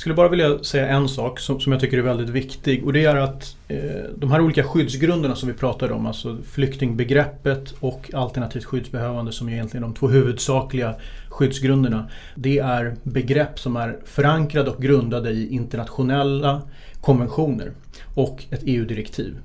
[0.00, 2.92] Jag skulle bara vilja säga en sak som, som jag tycker är väldigt viktig och
[2.92, 3.78] det är att eh,
[4.16, 9.52] de här olika skyddsgrunderna som vi pratade om, alltså flyktingbegreppet och alternativt skyddsbehövande som är
[9.52, 10.94] egentligen de två huvudsakliga
[11.28, 12.10] skyddsgrunderna.
[12.34, 16.62] Det är begrepp som är förankrade och grundade i internationella
[17.00, 17.72] konventioner
[18.14, 19.36] och ett EU-direktiv.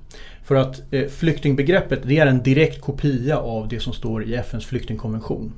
[0.44, 4.66] För att eh, flyktingbegreppet det är en direkt kopia av det som står i FNs
[4.66, 5.54] flyktingkonvention.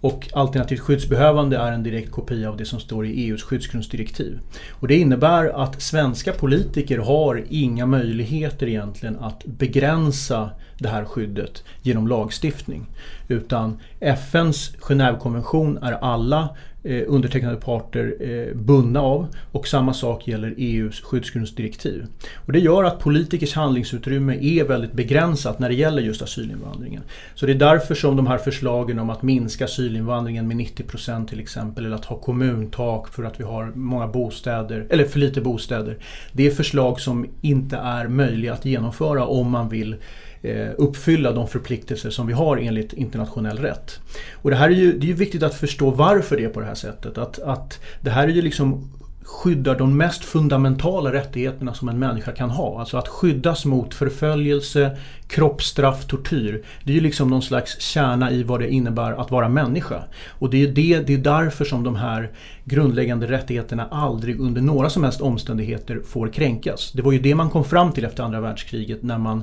[0.00, 4.38] Och alternativt skyddsbehövande är en direkt kopia av det som står i EUs skyddsgrundsdirektiv.
[4.70, 11.64] Och det innebär att svenska politiker har inga möjligheter egentligen att begränsa det här skyddet
[11.82, 12.86] genom lagstiftning.
[13.28, 16.48] Utan FNs Genèvekonvention är alla
[16.84, 22.06] eh, undertecknade parter eh, bundna av och samma sak gäller EUs skyddsgrundsdirektiv.
[22.46, 27.02] Och det gör att politikers handlingsutrymme är väldigt begränsat när det gäller just asylinvandringen.
[27.34, 31.40] Så det är därför som de här förslagen om att minska asylinvandringen med 90% till
[31.40, 35.96] exempel eller att ha kommuntak för att vi har många bostäder, eller för lite bostäder.
[36.32, 39.96] Det är förslag som inte är möjliga att genomföra om man vill
[40.42, 44.00] Eh, uppfylla de förpliktelser som vi har enligt internationell rätt.
[44.34, 46.60] Och det här är ju, det är ju viktigt att förstå varför det är på
[46.60, 47.18] det här sättet.
[47.18, 48.90] Att, att det här är ju liksom
[49.28, 52.80] skyddar de mest fundamentala rättigheterna som en människa kan ha.
[52.80, 54.96] Alltså att skyddas mot förföljelse,
[55.26, 56.64] kroppsstraff, tortyr.
[56.84, 60.02] Det är ju liksom någon slags kärna i vad det innebär att vara människa.
[60.28, 62.30] Och det är, det, det är därför som de här
[62.64, 66.92] grundläggande rättigheterna aldrig under några som helst omständigheter får kränkas.
[66.92, 69.42] Det var ju det man kom fram till efter andra världskriget när man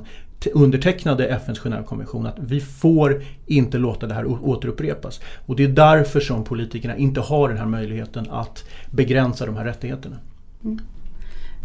[0.54, 5.20] undertecknade FNs Genèvekonvention att vi får inte låta det här återupprepas.
[5.46, 9.64] Och det är därför som politikerna inte har den här möjligheten att begränsa de här
[9.64, 10.16] rättigheterna.
[10.64, 10.80] Mm.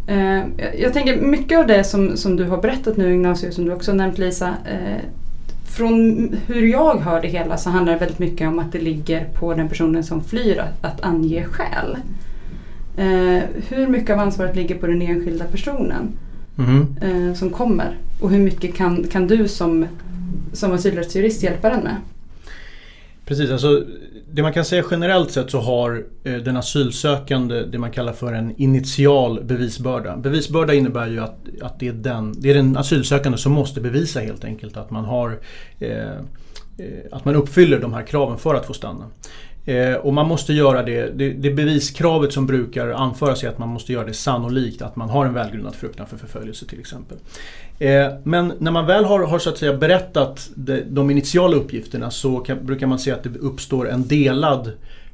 [0.06, 0.44] Eh,
[0.82, 3.92] jag tänker mycket av det som, som du har berättat nu Ignacio, som du också
[3.92, 5.04] nämnt Lisa, eh,
[5.64, 9.24] från hur jag hör det hela så handlar det väldigt mycket om att det ligger
[9.24, 11.96] på den personen som flyr att, att ange skäl.
[12.96, 16.12] Eh, hur mycket av ansvaret ligger på den enskilda personen?
[16.58, 17.34] Mm.
[17.34, 17.96] som kommer.
[18.20, 19.86] Och hur mycket kan, kan du som,
[20.52, 21.96] som asylrättsjurist hjälpa den med?
[23.24, 23.84] Precis, alltså
[24.32, 28.32] det man kan säga generellt sett så har eh, den asylsökande det man kallar för
[28.32, 30.16] en initial bevisbörda.
[30.16, 34.20] Bevisbörda innebär ju att, att det, är den, det är den asylsökande som måste bevisa
[34.20, 35.38] helt enkelt att man har
[35.78, 36.18] eh, eh
[37.12, 39.04] att man uppfyller de här kraven för att få stanna.
[39.64, 43.68] Eh, och man måste göra det, det, det, beviskravet som brukar anföras är att man
[43.68, 47.18] måste göra det sannolikt att man har en välgrundad fruktan för förföljelse till exempel.
[47.78, 52.10] Eh, men när man väl har, har så att säga berättat de, de initiala uppgifterna
[52.10, 54.72] så kan, brukar man se att det uppstår en delad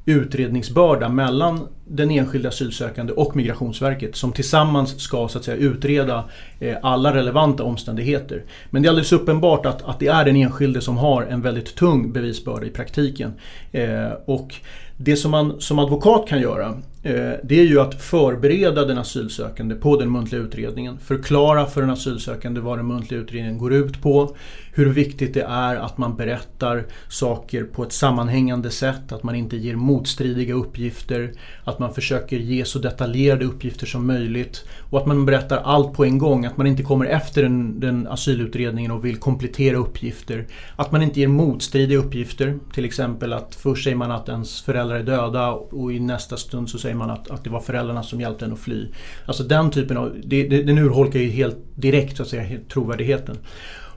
[0.09, 6.25] utredningsbörda mellan den enskilda asylsökande och Migrationsverket som tillsammans ska så att säga, utreda
[6.61, 8.45] eh, alla relevanta omständigheter.
[8.71, 11.75] Men det är alldeles uppenbart att, att det är den enskilde som har en väldigt
[11.75, 13.33] tung bevisbörda i praktiken.
[13.73, 14.55] Eh, och
[14.97, 19.75] Det som man som advokat kan göra Eh, det är ju att förbereda den asylsökande
[19.75, 20.99] på den muntliga utredningen.
[20.99, 24.37] Förklara för den asylsökande vad den muntliga utredningen går ut på.
[24.73, 29.13] Hur viktigt det är att man berättar saker på ett sammanhängande sätt.
[29.13, 31.33] Att man inte ger motstridiga uppgifter.
[31.65, 34.65] Att man försöker ge så detaljerade uppgifter som möjligt.
[34.91, 36.47] Och att man berättar allt på en gång.
[36.47, 40.47] Att man inte kommer efter den, den asylutredningen och vill komplettera uppgifter.
[40.77, 42.59] Att man inte ger motstridiga uppgifter.
[42.75, 46.71] Till exempel att först säger man att ens föräldrar är döda och i nästa stund
[46.71, 48.87] så säger man att, att det var föräldrarna som hjälpte en att fly.
[49.27, 53.39] Alltså den typen av, det, det, den urholkar ju helt direkt så att säga, trovärdigheten.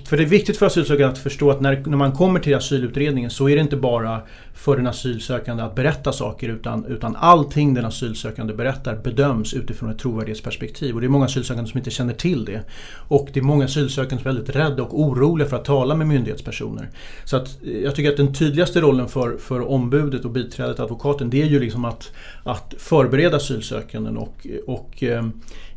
[0.06, 3.30] För det är viktigt för asylsökande att förstå att när, när man kommer till asylutredningen
[3.30, 4.22] så är det inte bara
[4.54, 10.00] för den asylsökande att berätta saker utan, utan allting den asylsökande berättar bedöms utifrån ett
[10.00, 10.96] trovärdighetsperspektiv.
[10.96, 12.62] Och det är många asylsökande som inte känner till det.
[13.08, 16.08] Och det är många asylsökande som är väldigt rädda och oroliga för att tala med
[16.08, 16.90] myndighetspersoner.
[17.26, 21.30] Så att eh, jag tycker att den tydligaste rollen för, för ombudet och biträdet advokaten
[21.30, 22.12] det är ju liksom att,
[22.44, 25.24] att förbereda asylsökanden och, och eh,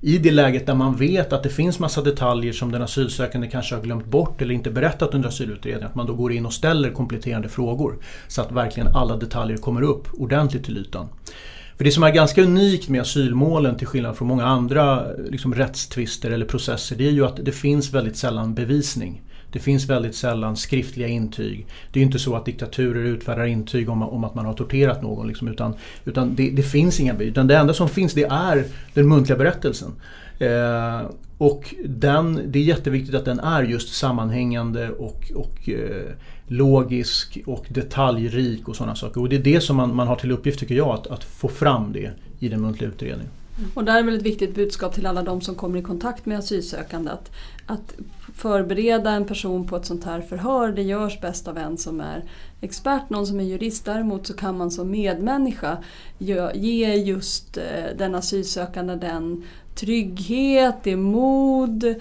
[0.06, 3.74] i det läget där man vet att det finns massa detaljer som den asylsökande kanske
[3.74, 6.90] har glömt bort eller inte berättat under asylutredningen, att man då går in och ställer
[6.90, 11.08] kompletterande frågor så att verkligen alla detaljer kommer upp ordentligt till ytan.
[11.76, 16.30] För det som är ganska unikt med asylmålen till skillnad från många andra liksom, rättstvister
[16.30, 19.22] eller processer det är ju att det finns väldigt sällan bevisning.
[19.52, 21.66] Det finns väldigt sällan skriftliga intyg.
[21.92, 25.02] Det är ju inte så att diktaturer utfärdar intyg om, om att man har torterat
[25.02, 25.26] någon.
[25.28, 27.30] Liksom, utan utan det, det, finns inga bevis.
[27.30, 29.92] Utan det enda som finns det är den muntliga berättelsen.
[30.38, 36.12] Eh, och den, det är jätteviktigt att den är just sammanhängande och, och eh,
[36.46, 39.20] logisk och detaljrik och sådana saker.
[39.20, 41.48] Och det är det som man, man har till uppgift tycker jag, att, att få
[41.48, 43.32] fram det i den muntliga utredningen.
[43.58, 43.70] Mm.
[43.74, 46.38] Och där är väl ett viktigt budskap till alla de som kommer i kontakt med
[46.38, 47.30] asylsökande att,
[47.66, 47.94] att
[48.34, 52.24] förbereda en person på ett sånt här förhör det görs bäst av en som är
[52.60, 53.84] expert, någon som är jurist.
[53.84, 55.78] Däremot så kan man som medmänniska
[56.54, 59.44] ge just eh, den asylsökande den
[59.74, 61.94] trygghet, det är mod,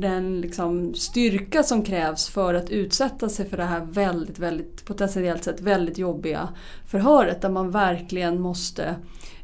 [0.00, 5.44] den liksom styrka som krävs för att utsätta sig för det här väldigt, väldigt potentiellt
[5.44, 6.48] sett väldigt jobbiga
[6.86, 8.94] förhöret där man verkligen måste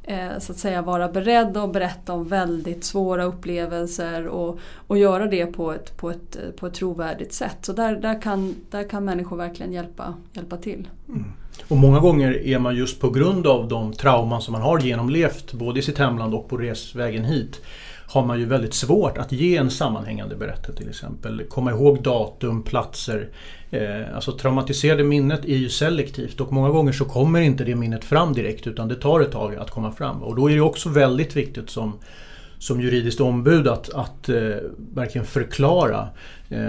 [0.02, 5.26] eh, så att säga vara beredd att berätta om väldigt svåra upplevelser och, och göra
[5.26, 7.59] det på ett, på, ett, på ett trovärdigt sätt.
[7.62, 10.88] Så där, där, kan, där kan människor verkligen hjälpa, hjälpa till.
[11.09, 11.24] Mm.
[11.68, 15.53] Och många gånger är man just på grund av de trauman som man har genomlevt
[15.53, 17.61] både i sitt hemland och på resvägen hit
[18.09, 21.42] har man ju väldigt svårt att ge en sammanhängande berättelse till exempel.
[21.49, 23.29] Komma ihåg datum, platser.
[23.71, 28.05] Eh, alltså traumatiserade minnet är ju selektivt och många gånger så kommer inte det minnet
[28.05, 30.23] fram direkt utan det tar ett tag att komma fram.
[30.23, 31.92] Och då är det också väldigt viktigt som
[32.59, 34.37] som juridiskt ombud att, att eh,
[34.94, 36.09] verkligen förklara
[36.49, 36.61] eh,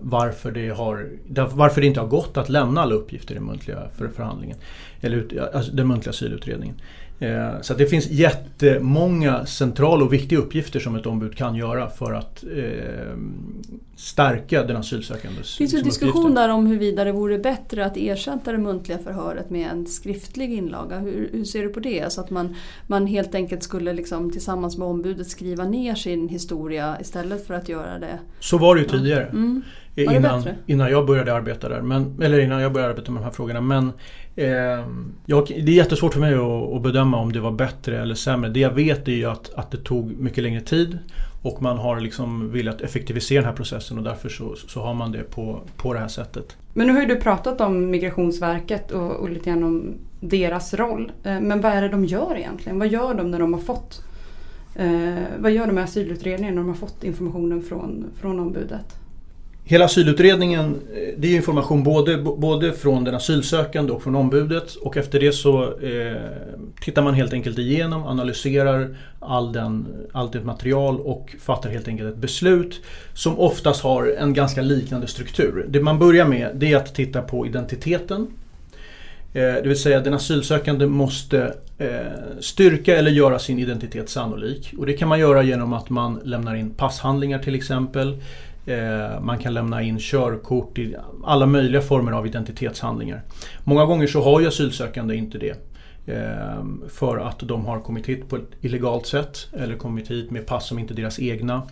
[0.00, 1.08] varför, det har,
[1.52, 4.56] varför det inte har gått att lämna alla uppgifter i den muntliga för förhandlingen.
[5.00, 6.76] Eller ut, alltså den muntliga asylutredningen.
[7.18, 12.12] Eh, så det finns jättemånga centrala och viktiga uppgifter som ett ombud kan göra för
[12.12, 13.16] att eh,
[13.96, 18.52] stärka den asylsökandes Det finns en diskussion där om huruvida det vore bättre att ersätta
[18.52, 20.98] det muntliga förhöret med en skriftlig inlaga.
[20.98, 22.12] Hur, hur ser du på det?
[22.12, 22.54] Så att man,
[22.86, 27.68] man helt enkelt skulle liksom tillsammans med ombudet skriva ner sin historia istället för att
[27.68, 28.18] göra det.
[28.40, 29.24] Så var det ju tidigare.
[29.24, 29.62] Mm.
[29.96, 31.80] Innan, innan jag började arbeta där.
[31.80, 33.60] Men, eller innan jag började arbeta med de här frågorna.
[33.60, 33.92] Men
[34.38, 34.86] Eh,
[35.26, 38.50] jag, det är jättesvårt för mig att, att, bedöma om det var bättre eller sämre.
[38.50, 40.98] Det jag vet är ju att, att det tog mycket längre tid
[41.42, 45.12] och man har liksom velat effektivisera den här processen och därför så, så har man
[45.12, 46.56] det på, på det här sättet.
[46.74, 51.12] Men nu har ju du pratat om Migrationsverket och, och lite grann om deras roll.
[51.24, 52.78] Eh, men vad är det de gör egentligen?
[52.78, 54.04] Vad gör de när de har fått
[54.74, 59.05] eh, vad gör de med asylutredningen när de har fått informationen från, från ombudet?
[59.68, 64.96] Hela asylutredningen, eh, det är information både, både från den asylsökande och från ombudet och
[64.96, 66.16] efter det så eh,
[66.80, 72.08] tittar man helt enkelt igenom, analyserar all den, allt det material och fattar helt enkelt
[72.12, 72.80] ett beslut
[73.14, 75.66] som oftast har en ganska liknande struktur.
[75.68, 78.26] Det man börjar med det är att titta på identiteten.
[79.32, 81.88] Eh, det vill säga den asylsökande måste eh,
[82.40, 84.74] styrka eller göra sin identitet sannolik.
[84.78, 88.20] Och det kan man göra genom att man lämnar in passhandlingar till exempel.
[88.66, 93.22] Eh, man kan lämna in körkort, i alla möjliga former av identitetshandlingar.
[93.64, 95.75] Många gånger så har ju asylsökande inte det.
[96.06, 100.46] Ehm, för att de har kommit hit på ett illegalt sätt eller kommit hit med
[100.46, 101.62] pass som inte är deras egna.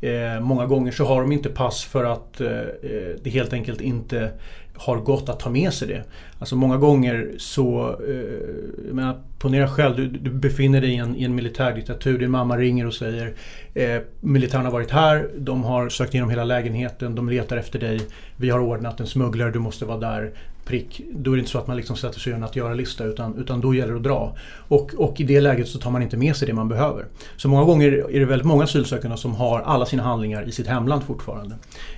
[0.00, 3.80] Ehm, många gånger så har de inte pass för att eh, eh, det helt enkelt
[3.80, 4.30] inte
[4.76, 6.04] har gått att ta med sig det.
[6.38, 11.24] Alltså många gånger så, eh, menar, ponera själv, du, du befinner dig i en, i
[11.24, 13.34] en militärdiktatur, din mamma ringer och säger
[13.74, 18.00] eh, militären har varit här, de har sökt igenom hela lägenheten, de letar efter dig,
[18.36, 20.32] vi har ordnat en smugglare, du måste vara där,
[20.64, 21.00] prick.
[21.12, 23.04] Då är det inte så att man liksom sätter sig och gör en att göra-lista
[23.04, 24.36] utan, utan då gäller det att dra.
[24.68, 27.04] Och, och i det läget så tar man inte med sig det man behöver.
[27.36, 30.66] Så många gånger är det väldigt många asylsökande som har alla sina handlingar i sitt
[30.66, 31.54] hemland fortfarande.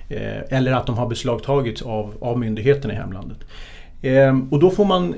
[0.09, 3.37] Eh, eller att de har beslagtagits av, av myndigheterna i hemlandet.
[4.01, 5.15] Ehm, och då får man,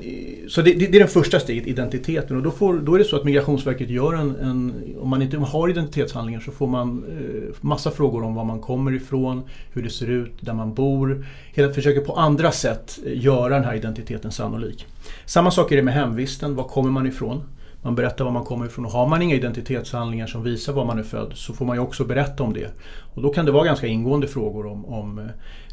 [0.48, 2.36] så det, det, är det första steget, identiteten.
[2.36, 5.36] Och då, får, då är det så att Migrationsverket gör en, en, om man inte
[5.36, 9.90] har identitetshandlingar så får man eh, massa frågor om var man kommer ifrån, hur det
[9.90, 11.26] ser ut, där man bor.
[11.52, 14.86] Hela, försöker på andra sätt eh, göra den här identiteten sannolik.
[15.26, 17.42] Samma sak är det med hemvisten, var kommer man ifrån?
[17.82, 20.98] Man berättar var man kommer ifrån och har man inga identitetshandlingar som visar var man
[20.98, 22.70] är född så får man ju också berätta om det.
[23.14, 25.24] Och då kan det vara ganska ingående frågor om, om eh,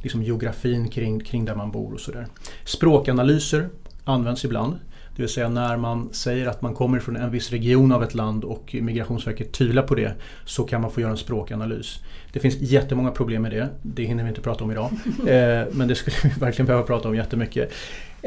[0.03, 2.27] liksom geografin kring, kring där man bor och sådär.
[2.65, 3.69] Språkanalyser
[4.03, 4.75] används ibland.
[5.17, 8.15] Det vill säga när man säger att man kommer från en viss region av ett
[8.15, 10.13] land och Migrationsverket tvivlar på det
[10.45, 11.99] så kan man få göra en språkanalys.
[12.33, 13.69] Det finns jättemånga problem med det.
[13.81, 14.91] Det hinner vi inte prata om idag.
[15.27, 17.71] Eh, men det skulle vi verkligen behöva prata om jättemycket.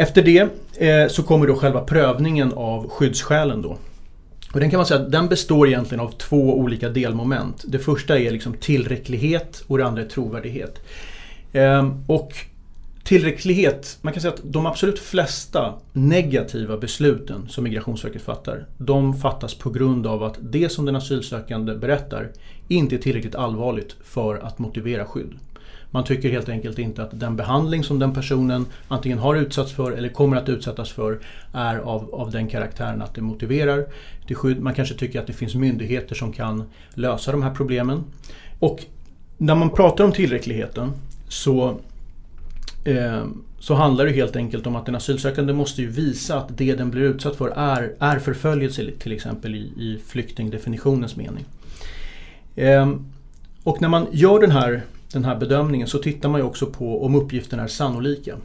[0.01, 0.49] Efter det
[0.79, 3.77] eh, så kommer då själva prövningen av skyddsskälen då.
[4.53, 7.65] Och den kan man säga den består egentligen av två olika delmoment.
[7.69, 10.79] Det första är liksom tillräcklighet och det andra är trovärdighet.
[11.53, 12.33] Eh, och
[13.05, 19.55] tillräcklighet, man kan säga att de absolut flesta negativa besluten som Migrationsverket fattar, de fattas
[19.55, 22.29] på grund av att det som den asylsökande berättar
[22.69, 25.33] inte är tillräckligt allvarligt för att motivera skydd.
[25.91, 29.93] Man tycker helt enkelt inte att den behandling som den personen antingen har utsatts för
[29.93, 31.19] eller kommer att utsättas för
[31.53, 33.87] är av, av den karaktären att det motiverar
[34.27, 34.61] till skydd.
[34.61, 36.65] Man kanske tycker att det finns myndigheter som kan
[36.95, 38.05] lösa de här problemen.
[38.59, 38.85] Och
[39.39, 40.93] när man pratar om tillräckligheten
[41.29, 41.77] så
[42.85, 43.25] eh,
[43.61, 46.91] så handlar det helt enkelt om att den asylsökande måste ju visa att det den
[46.91, 51.45] blir utsatt för är, är förföljelse till exempel i, i flyktingdefinitionens mening.
[52.57, 52.93] Eh,
[53.65, 54.83] och när man gör den här
[55.13, 58.37] den här bedömningen så tittar man ju också på om uppgifterna är sannolika.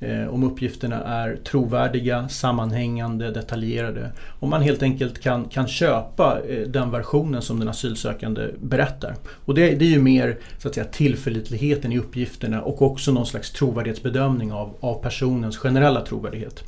[0.00, 4.12] Eh, om uppgifterna är trovärdiga, sammanhängande, detaljerade.
[4.40, 9.14] Om man helt enkelt kan, kan köpa eh, den versionen som den asylsökande berättar.
[9.44, 13.26] Och det, det är ju mer så att säga, tillförlitligheten i uppgifterna och också någon
[13.26, 16.64] slags trovärdighetsbedömning av, av personens generella trovärdighet.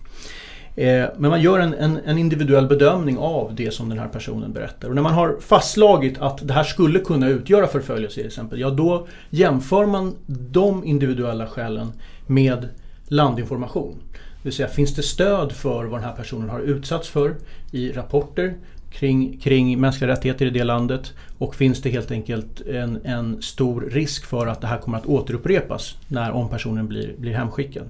[0.76, 4.52] Eh, men man gör en, en, en, individuell bedömning av det som den här personen
[4.52, 4.88] berättar.
[4.88, 8.70] Och när man har fastslagit att det här skulle kunna utgöra förföljelse till exempel, ja
[8.70, 11.92] då jämför man de individuella skälen
[12.26, 12.68] med
[13.08, 13.94] landinformation.
[14.12, 17.34] Det vill säga, finns det stöd för vad den här personen har utsatts för
[17.72, 18.54] i rapporter
[18.90, 23.80] kring, kring mänskliga rättigheter i det landet och finns det helt enkelt en, en stor
[23.80, 27.88] risk för att det här kommer att återupprepas när om personen blir, blir hemskickad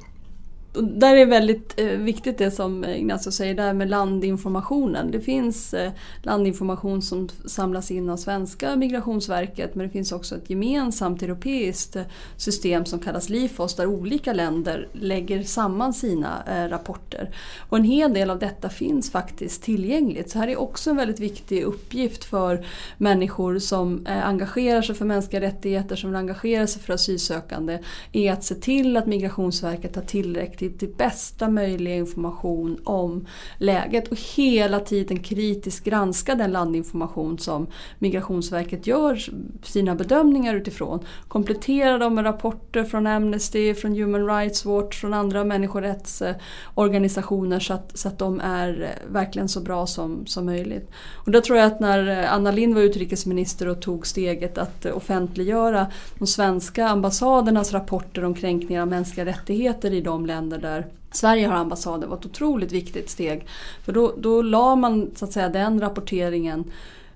[0.83, 5.11] där är väldigt eh, viktigt det som Ignacio säger där med landinformationen.
[5.11, 10.51] Det finns eh, landinformation som samlas in av svenska migrationsverket men det finns också ett
[10.51, 11.97] gemensamt europeiskt
[12.37, 17.31] system som kallas LIFOS där olika länder lägger samman sina eh, rapporter.
[17.69, 20.31] Och en hel del av detta finns faktiskt tillgängligt.
[20.31, 22.67] Så här är också en väldigt viktig uppgift för
[22.99, 27.79] människor som engagerar sig för mänskliga rättigheter, som engagerar sig för asylsökande,
[28.13, 33.27] är att se till att Migrationsverket har tillräckligt till, till bästa möjliga information om
[33.59, 37.67] läget och hela tiden kritiskt granska den landinformation som
[37.99, 39.21] Migrationsverket gör
[39.63, 41.01] sina bedömningar utifrån.
[41.29, 47.99] Komplettera dem med rapporter från Amnesty, från Human Rights Watch, från andra människorättsorganisationer så att,
[47.99, 50.91] så att de är eh, verkligen så bra som, som möjligt.
[51.15, 54.85] Och där tror jag att när eh, Anna Lindh var utrikesminister och tog steget att
[54.85, 55.87] eh, offentliggöra
[56.19, 61.47] de svenska ambassadernas rapporter om kränkningar av mänskliga rättigheter i de länder länder där Sverige
[61.47, 63.47] har ambassader var ett otroligt viktigt steg.
[63.85, 66.65] För då, då la man så att säga, den rapporteringen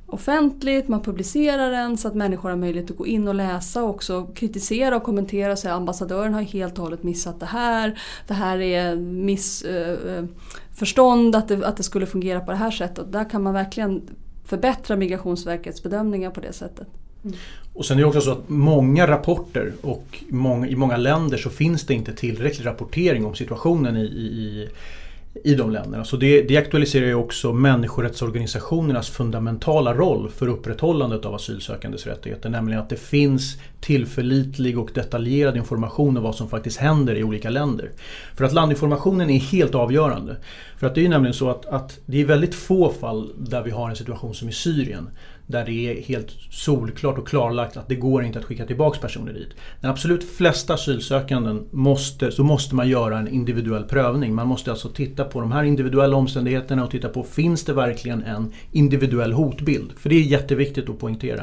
[0.07, 3.91] offentligt, man publicerar den så att människor har möjlighet att gå in och läsa och
[3.91, 8.01] också kritisera och kommentera och säga ambassadören har helt och hållet missat det här.
[8.27, 12.71] Det här är missförstånd, eh, eh, att, det, att det skulle fungera på det här
[12.71, 13.13] sättet.
[13.13, 14.03] Där kan man verkligen
[14.45, 16.89] förbättra Migrationsverkets bedömningar på det sättet.
[17.25, 17.37] Mm.
[17.75, 21.51] Och sen är det också så att många rapporter och många, i många länder så
[21.51, 24.69] finns det inte tillräcklig rapportering om situationen i, i,
[25.45, 26.05] i de länderna.
[26.05, 32.49] Så det, det aktualiserar ju också människorättsorganisationernas fundamentala roll för upprätthållandet av asylsökandes rättigheter.
[32.49, 37.51] Nämligen att det finns tillförlitlig och detaljerad information om vad som faktiskt händer i olika
[37.51, 37.91] länder.
[38.37, 40.37] För att landinformationen är helt avgörande.
[40.79, 43.63] För att det är ju nämligen så att, att det är väldigt få fall där
[43.63, 45.11] vi har en situation som i Syrien
[45.51, 49.33] där det är helt solklart och klarlagt att det går inte att skicka tillbaka personer
[49.33, 49.49] dit.
[49.81, 54.35] Den absolut flesta asylsökanden måste, så måste man göra en individuell prövning.
[54.35, 58.23] Man måste alltså titta på de här individuella omständigheterna och titta på finns det verkligen
[58.23, 59.93] en individuell hotbild?
[59.99, 61.43] För det är jätteviktigt att poängtera.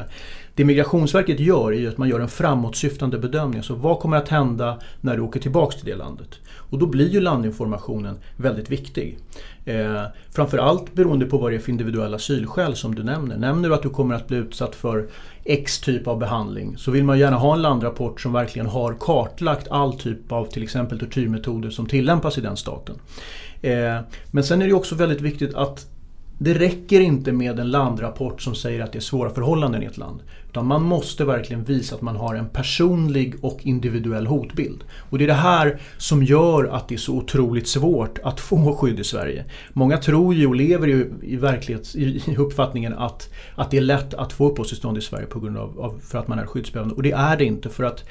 [0.54, 3.62] Det Migrationsverket gör är att man gör en framåtsyftande bedömning.
[3.62, 6.28] Så vad kommer att hända när du åker tillbaks till det landet?
[6.48, 9.18] Och då blir ju landinformationen väldigt viktig.
[9.68, 13.36] Eh, framförallt beroende på vad det är för individuella asylskäl som du nämner.
[13.36, 15.08] Nämner du att du kommer att bli utsatt för
[15.44, 19.68] X typ av behandling så vill man gärna ha en landrapport som verkligen har kartlagt
[19.70, 22.94] all typ av till exempel tortyrmetoder som tillämpas i den staten.
[23.62, 23.96] Eh,
[24.30, 25.86] men sen är det också väldigt viktigt att
[26.38, 29.98] det räcker inte med en landrapport som säger att det är svåra förhållanden i ett
[29.98, 30.20] land.
[30.50, 34.84] Utan man måste verkligen visa att man har en personlig och individuell hotbild.
[35.10, 38.76] Och det är det här som gör att det är så otroligt svårt att få
[38.76, 39.44] skydd i Sverige.
[39.72, 43.80] Många tror ju och lever ju i, verklighets, i, i uppfattningen att, att det är
[43.80, 46.94] lätt att få uppehållstillstånd i Sverige på grund av, av, för att man är skyddsbehövande.
[46.94, 47.68] Och det är det inte.
[47.68, 48.04] för att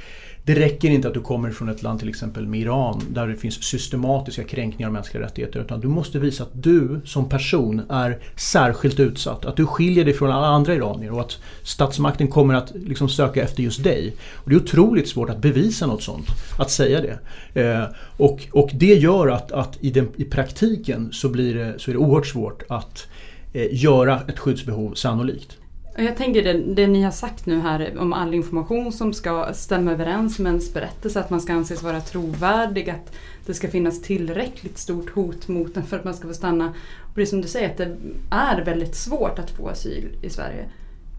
[0.47, 3.35] det räcker inte att du kommer från ett land till exempel med Iran där det
[3.35, 5.59] finns systematiska kränkningar av mänskliga rättigheter.
[5.59, 9.45] Utan du måste visa att du som person är särskilt utsatt.
[9.45, 13.43] Att du skiljer dig från alla andra iranier och att statsmakten kommer att liksom söka
[13.43, 14.13] efter just dig.
[14.35, 16.27] Och det är otroligt svårt att bevisa något sånt.
[16.59, 17.19] Att säga det.
[17.61, 17.83] Eh,
[18.17, 21.93] och, och det gör att, att i, den, i praktiken så, blir det, så är
[21.93, 23.07] det oerhört svårt att
[23.53, 25.57] eh, göra ett skyddsbehov sannolikt.
[25.99, 29.91] Jag tänker det, det ni har sagt nu här om all information som ska stämma
[29.91, 33.13] överens med ens berättelse, att man ska anses vara trovärdig, att
[33.45, 36.73] det ska finnas tillräckligt stort hot mot en för att man ska få stanna.
[37.01, 37.97] Och det är som du säger, att det
[38.29, 40.65] är väldigt svårt att få asyl i Sverige.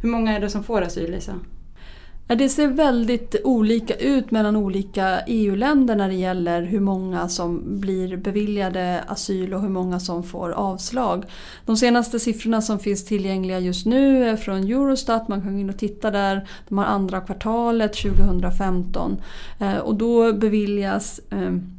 [0.02, 1.34] Hur många är det som får asyl, Lisa?
[2.36, 8.16] Det ser väldigt olika ut mellan olika EU-länder när det gäller hur många som blir
[8.16, 11.24] beviljade asyl och hur många som får avslag.
[11.66, 15.28] De senaste siffrorna som finns tillgängliga just nu är från Eurostat.
[15.28, 16.48] Man kan gå in och titta där.
[16.68, 19.22] De har andra kvartalet 2015.
[19.60, 21.77] Eh, och då beviljas ehm,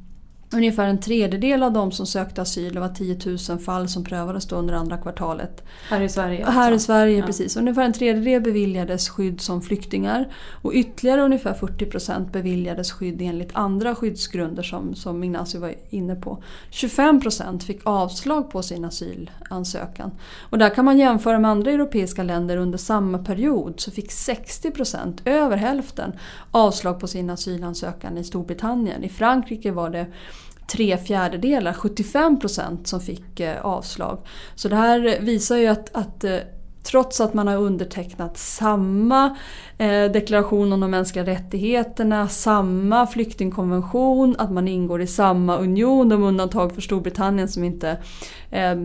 [0.54, 3.18] Ungefär en tredjedel av de som sökte asyl, det var 10
[3.50, 5.64] 000 fall som prövades då under andra kvartalet.
[5.90, 6.46] Här i Sverige?
[6.46, 6.60] Alltså.
[6.60, 7.26] Här i Sverige, ja.
[7.26, 7.58] precis.
[7.58, 13.50] Ungefär en tredjedel beviljades skydd som flyktingar och ytterligare ungefär 40 procent beviljades skydd enligt
[13.54, 16.44] andra skyddsgrunder som, som Ignacio var inne på.
[16.70, 20.12] 25 procent fick avslag på sin asylansökan.
[20.50, 24.72] Och där kan man jämföra med andra europeiska länder under samma period så fick 60
[24.72, 26.12] procent, över hälften,
[26.52, 29.04] avslag på sin asylansökan i Storbritannien.
[29.04, 30.08] I Frankrike var det
[30.72, 34.20] tre fjärdedelar, 75 procent som fick eh, avslag.
[34.56, 36.38] Så det här visar ju att, att eh,
[36.84, 39.38] trots att man har undertecknat samma
[39.78, 46.24] eh, deklaration om de mänskliga rättigheterna, samma flyktingkonvention, att man ingår i samma union, de
[46.24, 47.98] undantag för Storbritannien som inte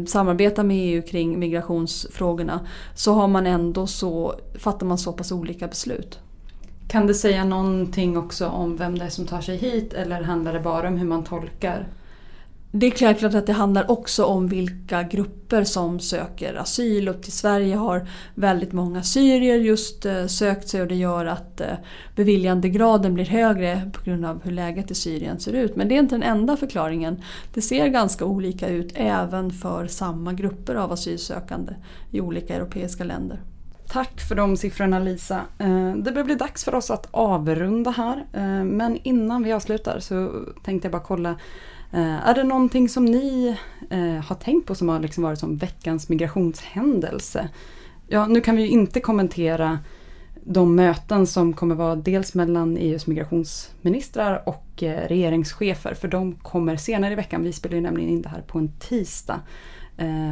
[0.06, 5.68] samarbetar med EU kring migrationsfrågorna, så har man ändå så, fattar man så pass olika
[5.68, 6.18] beslut.
[6.88, 10.52] Kan det säga någonting också om vem det är som tar sig hit eller handlar
[10.52, 11.86] det bara om hur man tolkar?
[12.76, 17.32] Det är självklart att det handlar också om vilka grupper som söker asyl och till
[17.32, 21.66] Sverige har väldigt många syrier just eh, sökt sig och det gör att eh,
[22.16, 25.76] beviljandegraden blir högre på grund av hur läget i Syrien ser ut.
[25.76, 27.22] Men det är inte den enda förklaringen.
[27.54, 31.72] Det ser ganska olika ut även för samma grupper av asylsökande
[32.10, 33.40] i olika europeiska länder.
[33.94, 35.40] Tack för de siffrorna Lisa.
[35.58, 38.24] Eh, det börjar bli dags för oss att avrunda här.
[38.32, 41.30] Eh, men innan vi avslutar så tänkte jag bara kolla.
[41.92, 43.56] Eh, är det någonting som ni
[44.24, 47.48] har tänkt på som har liksom varit som veckans migrationshändelse?
[48.08, 49.78] Ja, nu kan vi ju inte kommentera
[50.44, 55.94] de möten som kommer vara dels mellan EUs migrationsministrar och regeringschefer.
[55.94, 57.42] För de kommer senare i veckan.
[57.42, 59.40] Vi spelar ju nämligen in det här på en tisdag.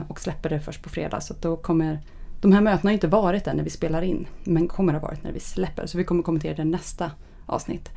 [0.09, 1.21] Och släpper det först på fredag.
[1.21, 2.01] Så då kommer
[2.43, 5.25] de här mötena har inte varit där när vi spelar in, men kommer ha varit
[5.25, 5.87] när vi släpper.
[5.87, 7.11] Så vi kommer kommentera det nästa
[7.47, 7.91] avsnitt.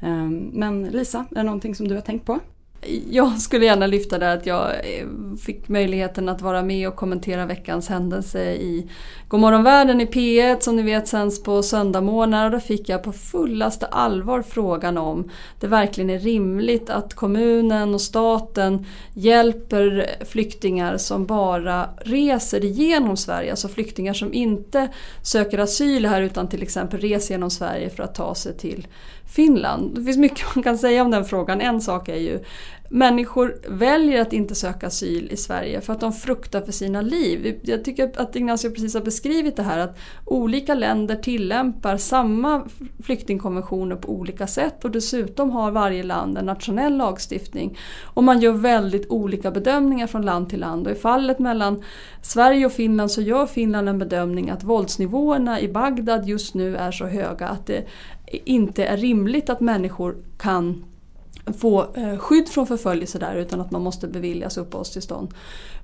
[0.00, 2.38] Ehm, men Lisa, är det någonting som du har tänkt på?
[3.10, 5.06] Jag skulle gärna lyfta det att jag eh,
[5.42, 8.90] fick möjligheten att vara med och kommentera veckans händelse i
[9.28, 13.86] Godmorgonvärlden i P1 som ni vet sänds på söndagmorgnar och då fick jag på fullaste
[13.86, 15.30] allvar frågan om
[15.60, 23.50] det verkligen är rimligt att kommunen och staten hjälper flyktingar som bara reser igenom Sverige,
[23.50, 24.88] alltså flyktingar som inte
[25.22, 28.86] söker asyl här utan till exempel reser genom Sverige för att ta sig till
[29.26, 29.94] Finland.
[29.94, 31.60] Det finns mycket man kan säga om den frågan.
[31.60, 32.44] En sak är ju
[32.90, 37.60] människor väljer att inte söka asyl i Sverige för att de fruktar för sina liv.
[37.62, 42.68] Jag tycker att Ignacio precis har beskrivit det här att olika länder tillämpar samma
[43.02, 47.78] flyktingkonventioner på olika sätt och dessutom har varje land en nationell lagstiftning.
[48.04, 51.82] Och man gör väldigt olika bedömningar från land till land och i fallet mellan
[52.22, 56.90] Sverige och Finland så gör Finland en bedömning att våldsnivåerna i Bagdad just nu är
[56.90, 57.84] så höga att det
[58.44, 60.84] inte är rimligt att människor kan
[61.54, 65.34] få eh, skydd från förföljelse där utan att man måste beviljas uppehållstillstånd.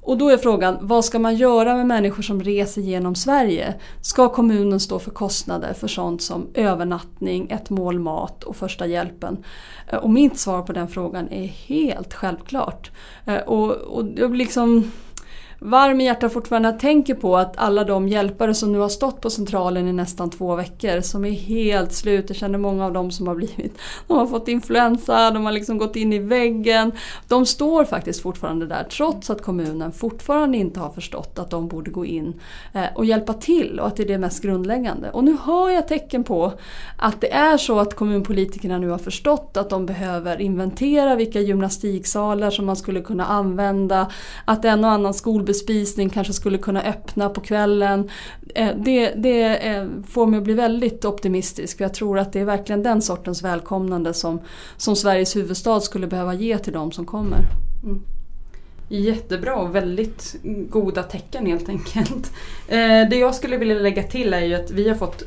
[0.01, 3.75] Och då är frågan, vad ska man göra med människor som reser genom Sverige?
[4.01, 9.45] Ska kommunen stå för kostnader för sånt som övernattning, ett mål mat och första hjälpen?
[9.89, 12.91] Eh, och mitt svar på den frågan är helt självklart.
[13.25, 14.91] Eh, och, och liksom
[15.65, 19.21] varm i hjärtat fortfarande jag tänker på att alla de hjälpare som nu har stått
[19.21, 22.25] på centralen i nästan två veckor som är helt slut.
[22.29, 25.79] Jag känner många av dem som har blivit, de har fått influensa, de har liksom
[25.79, 26.93] gått in i väggen.
[27.29, 31.91] De står faktiskt fortfarande där trots att kommunen fortfarande inte har förstått att de borde
[31.91, 32.41] gå in
[32.75, 35.11] eh, och hjälpa till och att det är det mest grundläggande.
[35.11, 36.53] Och nu hör jag tecken på
[36.97, 42.51] att det är så att kommunpolitikerna nu har förstått att de behöver inventera vilka gymnastiksalar
[42.51, 44.11] som man skulle kunna använda,
[44.45, 48.11] att en och annan skolbesök bespisning kanske skulle kunna öppna på kvällen.
[48.55, 52.40] Eh, det, det eh, får mig att bli väldigt optimistisk för jag tror att det
[52.40, 54.40] är verkligen den sortens välkomnande som,
[54.76, 57.44] som Sveriges huvudstad skulle behöva ge till de som kommer.
[57.82, 58.03] Mm.
[58.88, 60.36] Jättebra och väldigt
[60.68, 62.32] goda tecken helt enkelt.
[62.68, 65.22] Eh, det jag skulle vilja lägga till är ju att vi har fått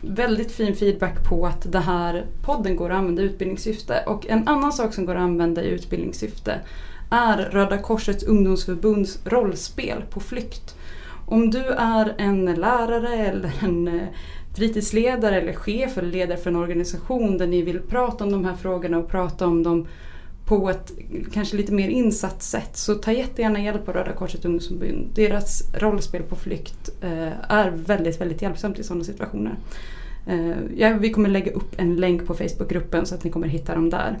[0.00, 4.04] väldigt fin feedback på att den här podden går att använda i utbildningssyfte.
[4.06, 6.60] Och en annan sak som går att använda i utbildningssyfte
[7.14, 10.76] är Röda Korsets ungdomsförbunds rollspel på flykt.
[11.26, 14.08] Om du är en lärare eller en eh,
[14.56, 18.54] fritidsledare eller chef eller ledare för en organisation där ni vill prata om de här
[18.54, 19.86] frågorna och prata om dem
[20.46, 20.92] på ett
[21.32, 25.08] kanske lite mer insatt sätt så ta jättegärna hjälp av Röda Korsets ungdomsförbund.
[25.14, 29.56] Deras rollspel på flykt eh, är väldigt, väldigt hjälpsamt i sådana situationer.
[30.26, 33.74] Eh, ja, vi kommer lägga upp en länk på Facebookgruppen så att ni kommer hitta
[33.74, 34.18] dem där.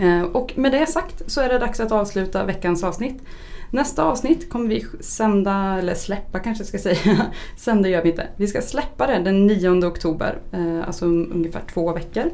[0.00, 3.22] Eh, och med det sagt så är det dags att avsluta veckans avsnitt.
[3.70, 7.26] Nästa avsnitt kommer vi sända, eller släppa kanske jag ska säga.
[7.56, 8.26] sända gör vi inte.
[8.36, 12.24] Vi ska släppa det den 9 oktober, eh, alltså om ungefär två veckor.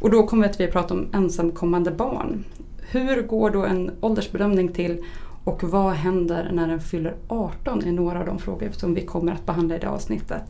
[0.00, 2.44] Och då kommer vi att prata om ensamkommande barn.
[2.90, 5.04] Hur går då en åldersbedömning till
[5.44, 9.32] och vad händer när den fyller 18 är några av de frågor som vi kommer
[9.32, 10.42] att behandla i det avsnittet.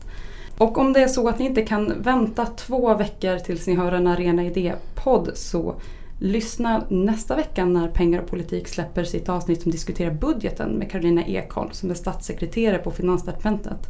[0.57, 3.91] Och om det är så att ni inte kan vänta två veckor tills ni hör
[3.91, 5.75] en Arena Idé-podd så
[6.19, 11.25] Lyssna nästa vecka när Pengar och politik släpper sitt avsnitt som diskuterar budgeten med Karolina
[11.25, 13.87] Ekholm som är statssekreterare på Finansdepartementet.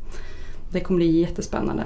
[0.71, 1.83] Det kommer bli jättespännande.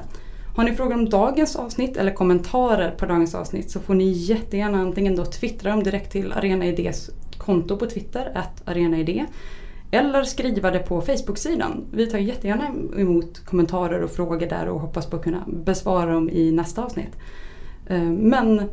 [0.55, 4.77] Har ni frågor om dagens avsnitt eller kommentarer på dagens avsnitt så får ni jättegärna
[4.77, 9.25] antingen då twittra dem direkt till Arena Idés konto på Twitter, att arenaidé.
[9.91, 11.85] Eller skriva det på Facebook-sidan.
[11.91, 12.67] Vi tar jättegärna
[12.97, 17.17] emot kommentarer och frågor där och hoppas på att kunna besvara dem i nästa avsnitt.
[17.87, 18.69] Eh, men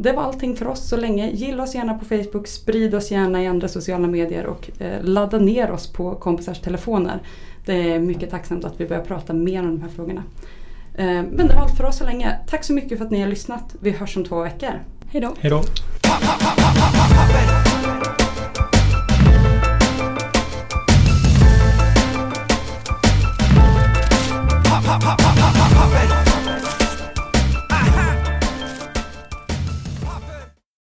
[0.00, 1.30] det var allting för oss så länge.
[1.30, 5.38] Gilla oss gärna på Facebook, sprid oss gärna i andra sociala medier och eh, ladda
[5.38, 7.18] ner oss på kompisars telefoner.
[7.64, 10.22] Det är mycket tacksamt att vi börjar prata mer om de här frågorna.
[10.94, 12.38] Eh, men det var allt för oss så länge.
[12.48, 13.76] Tack så mycket för att ni har lyssnat.
[13.80, 14.72] Vi hörs om två veckor.
[15.10, 15.34] Hej då.
[15.40, 15.62] Hej då.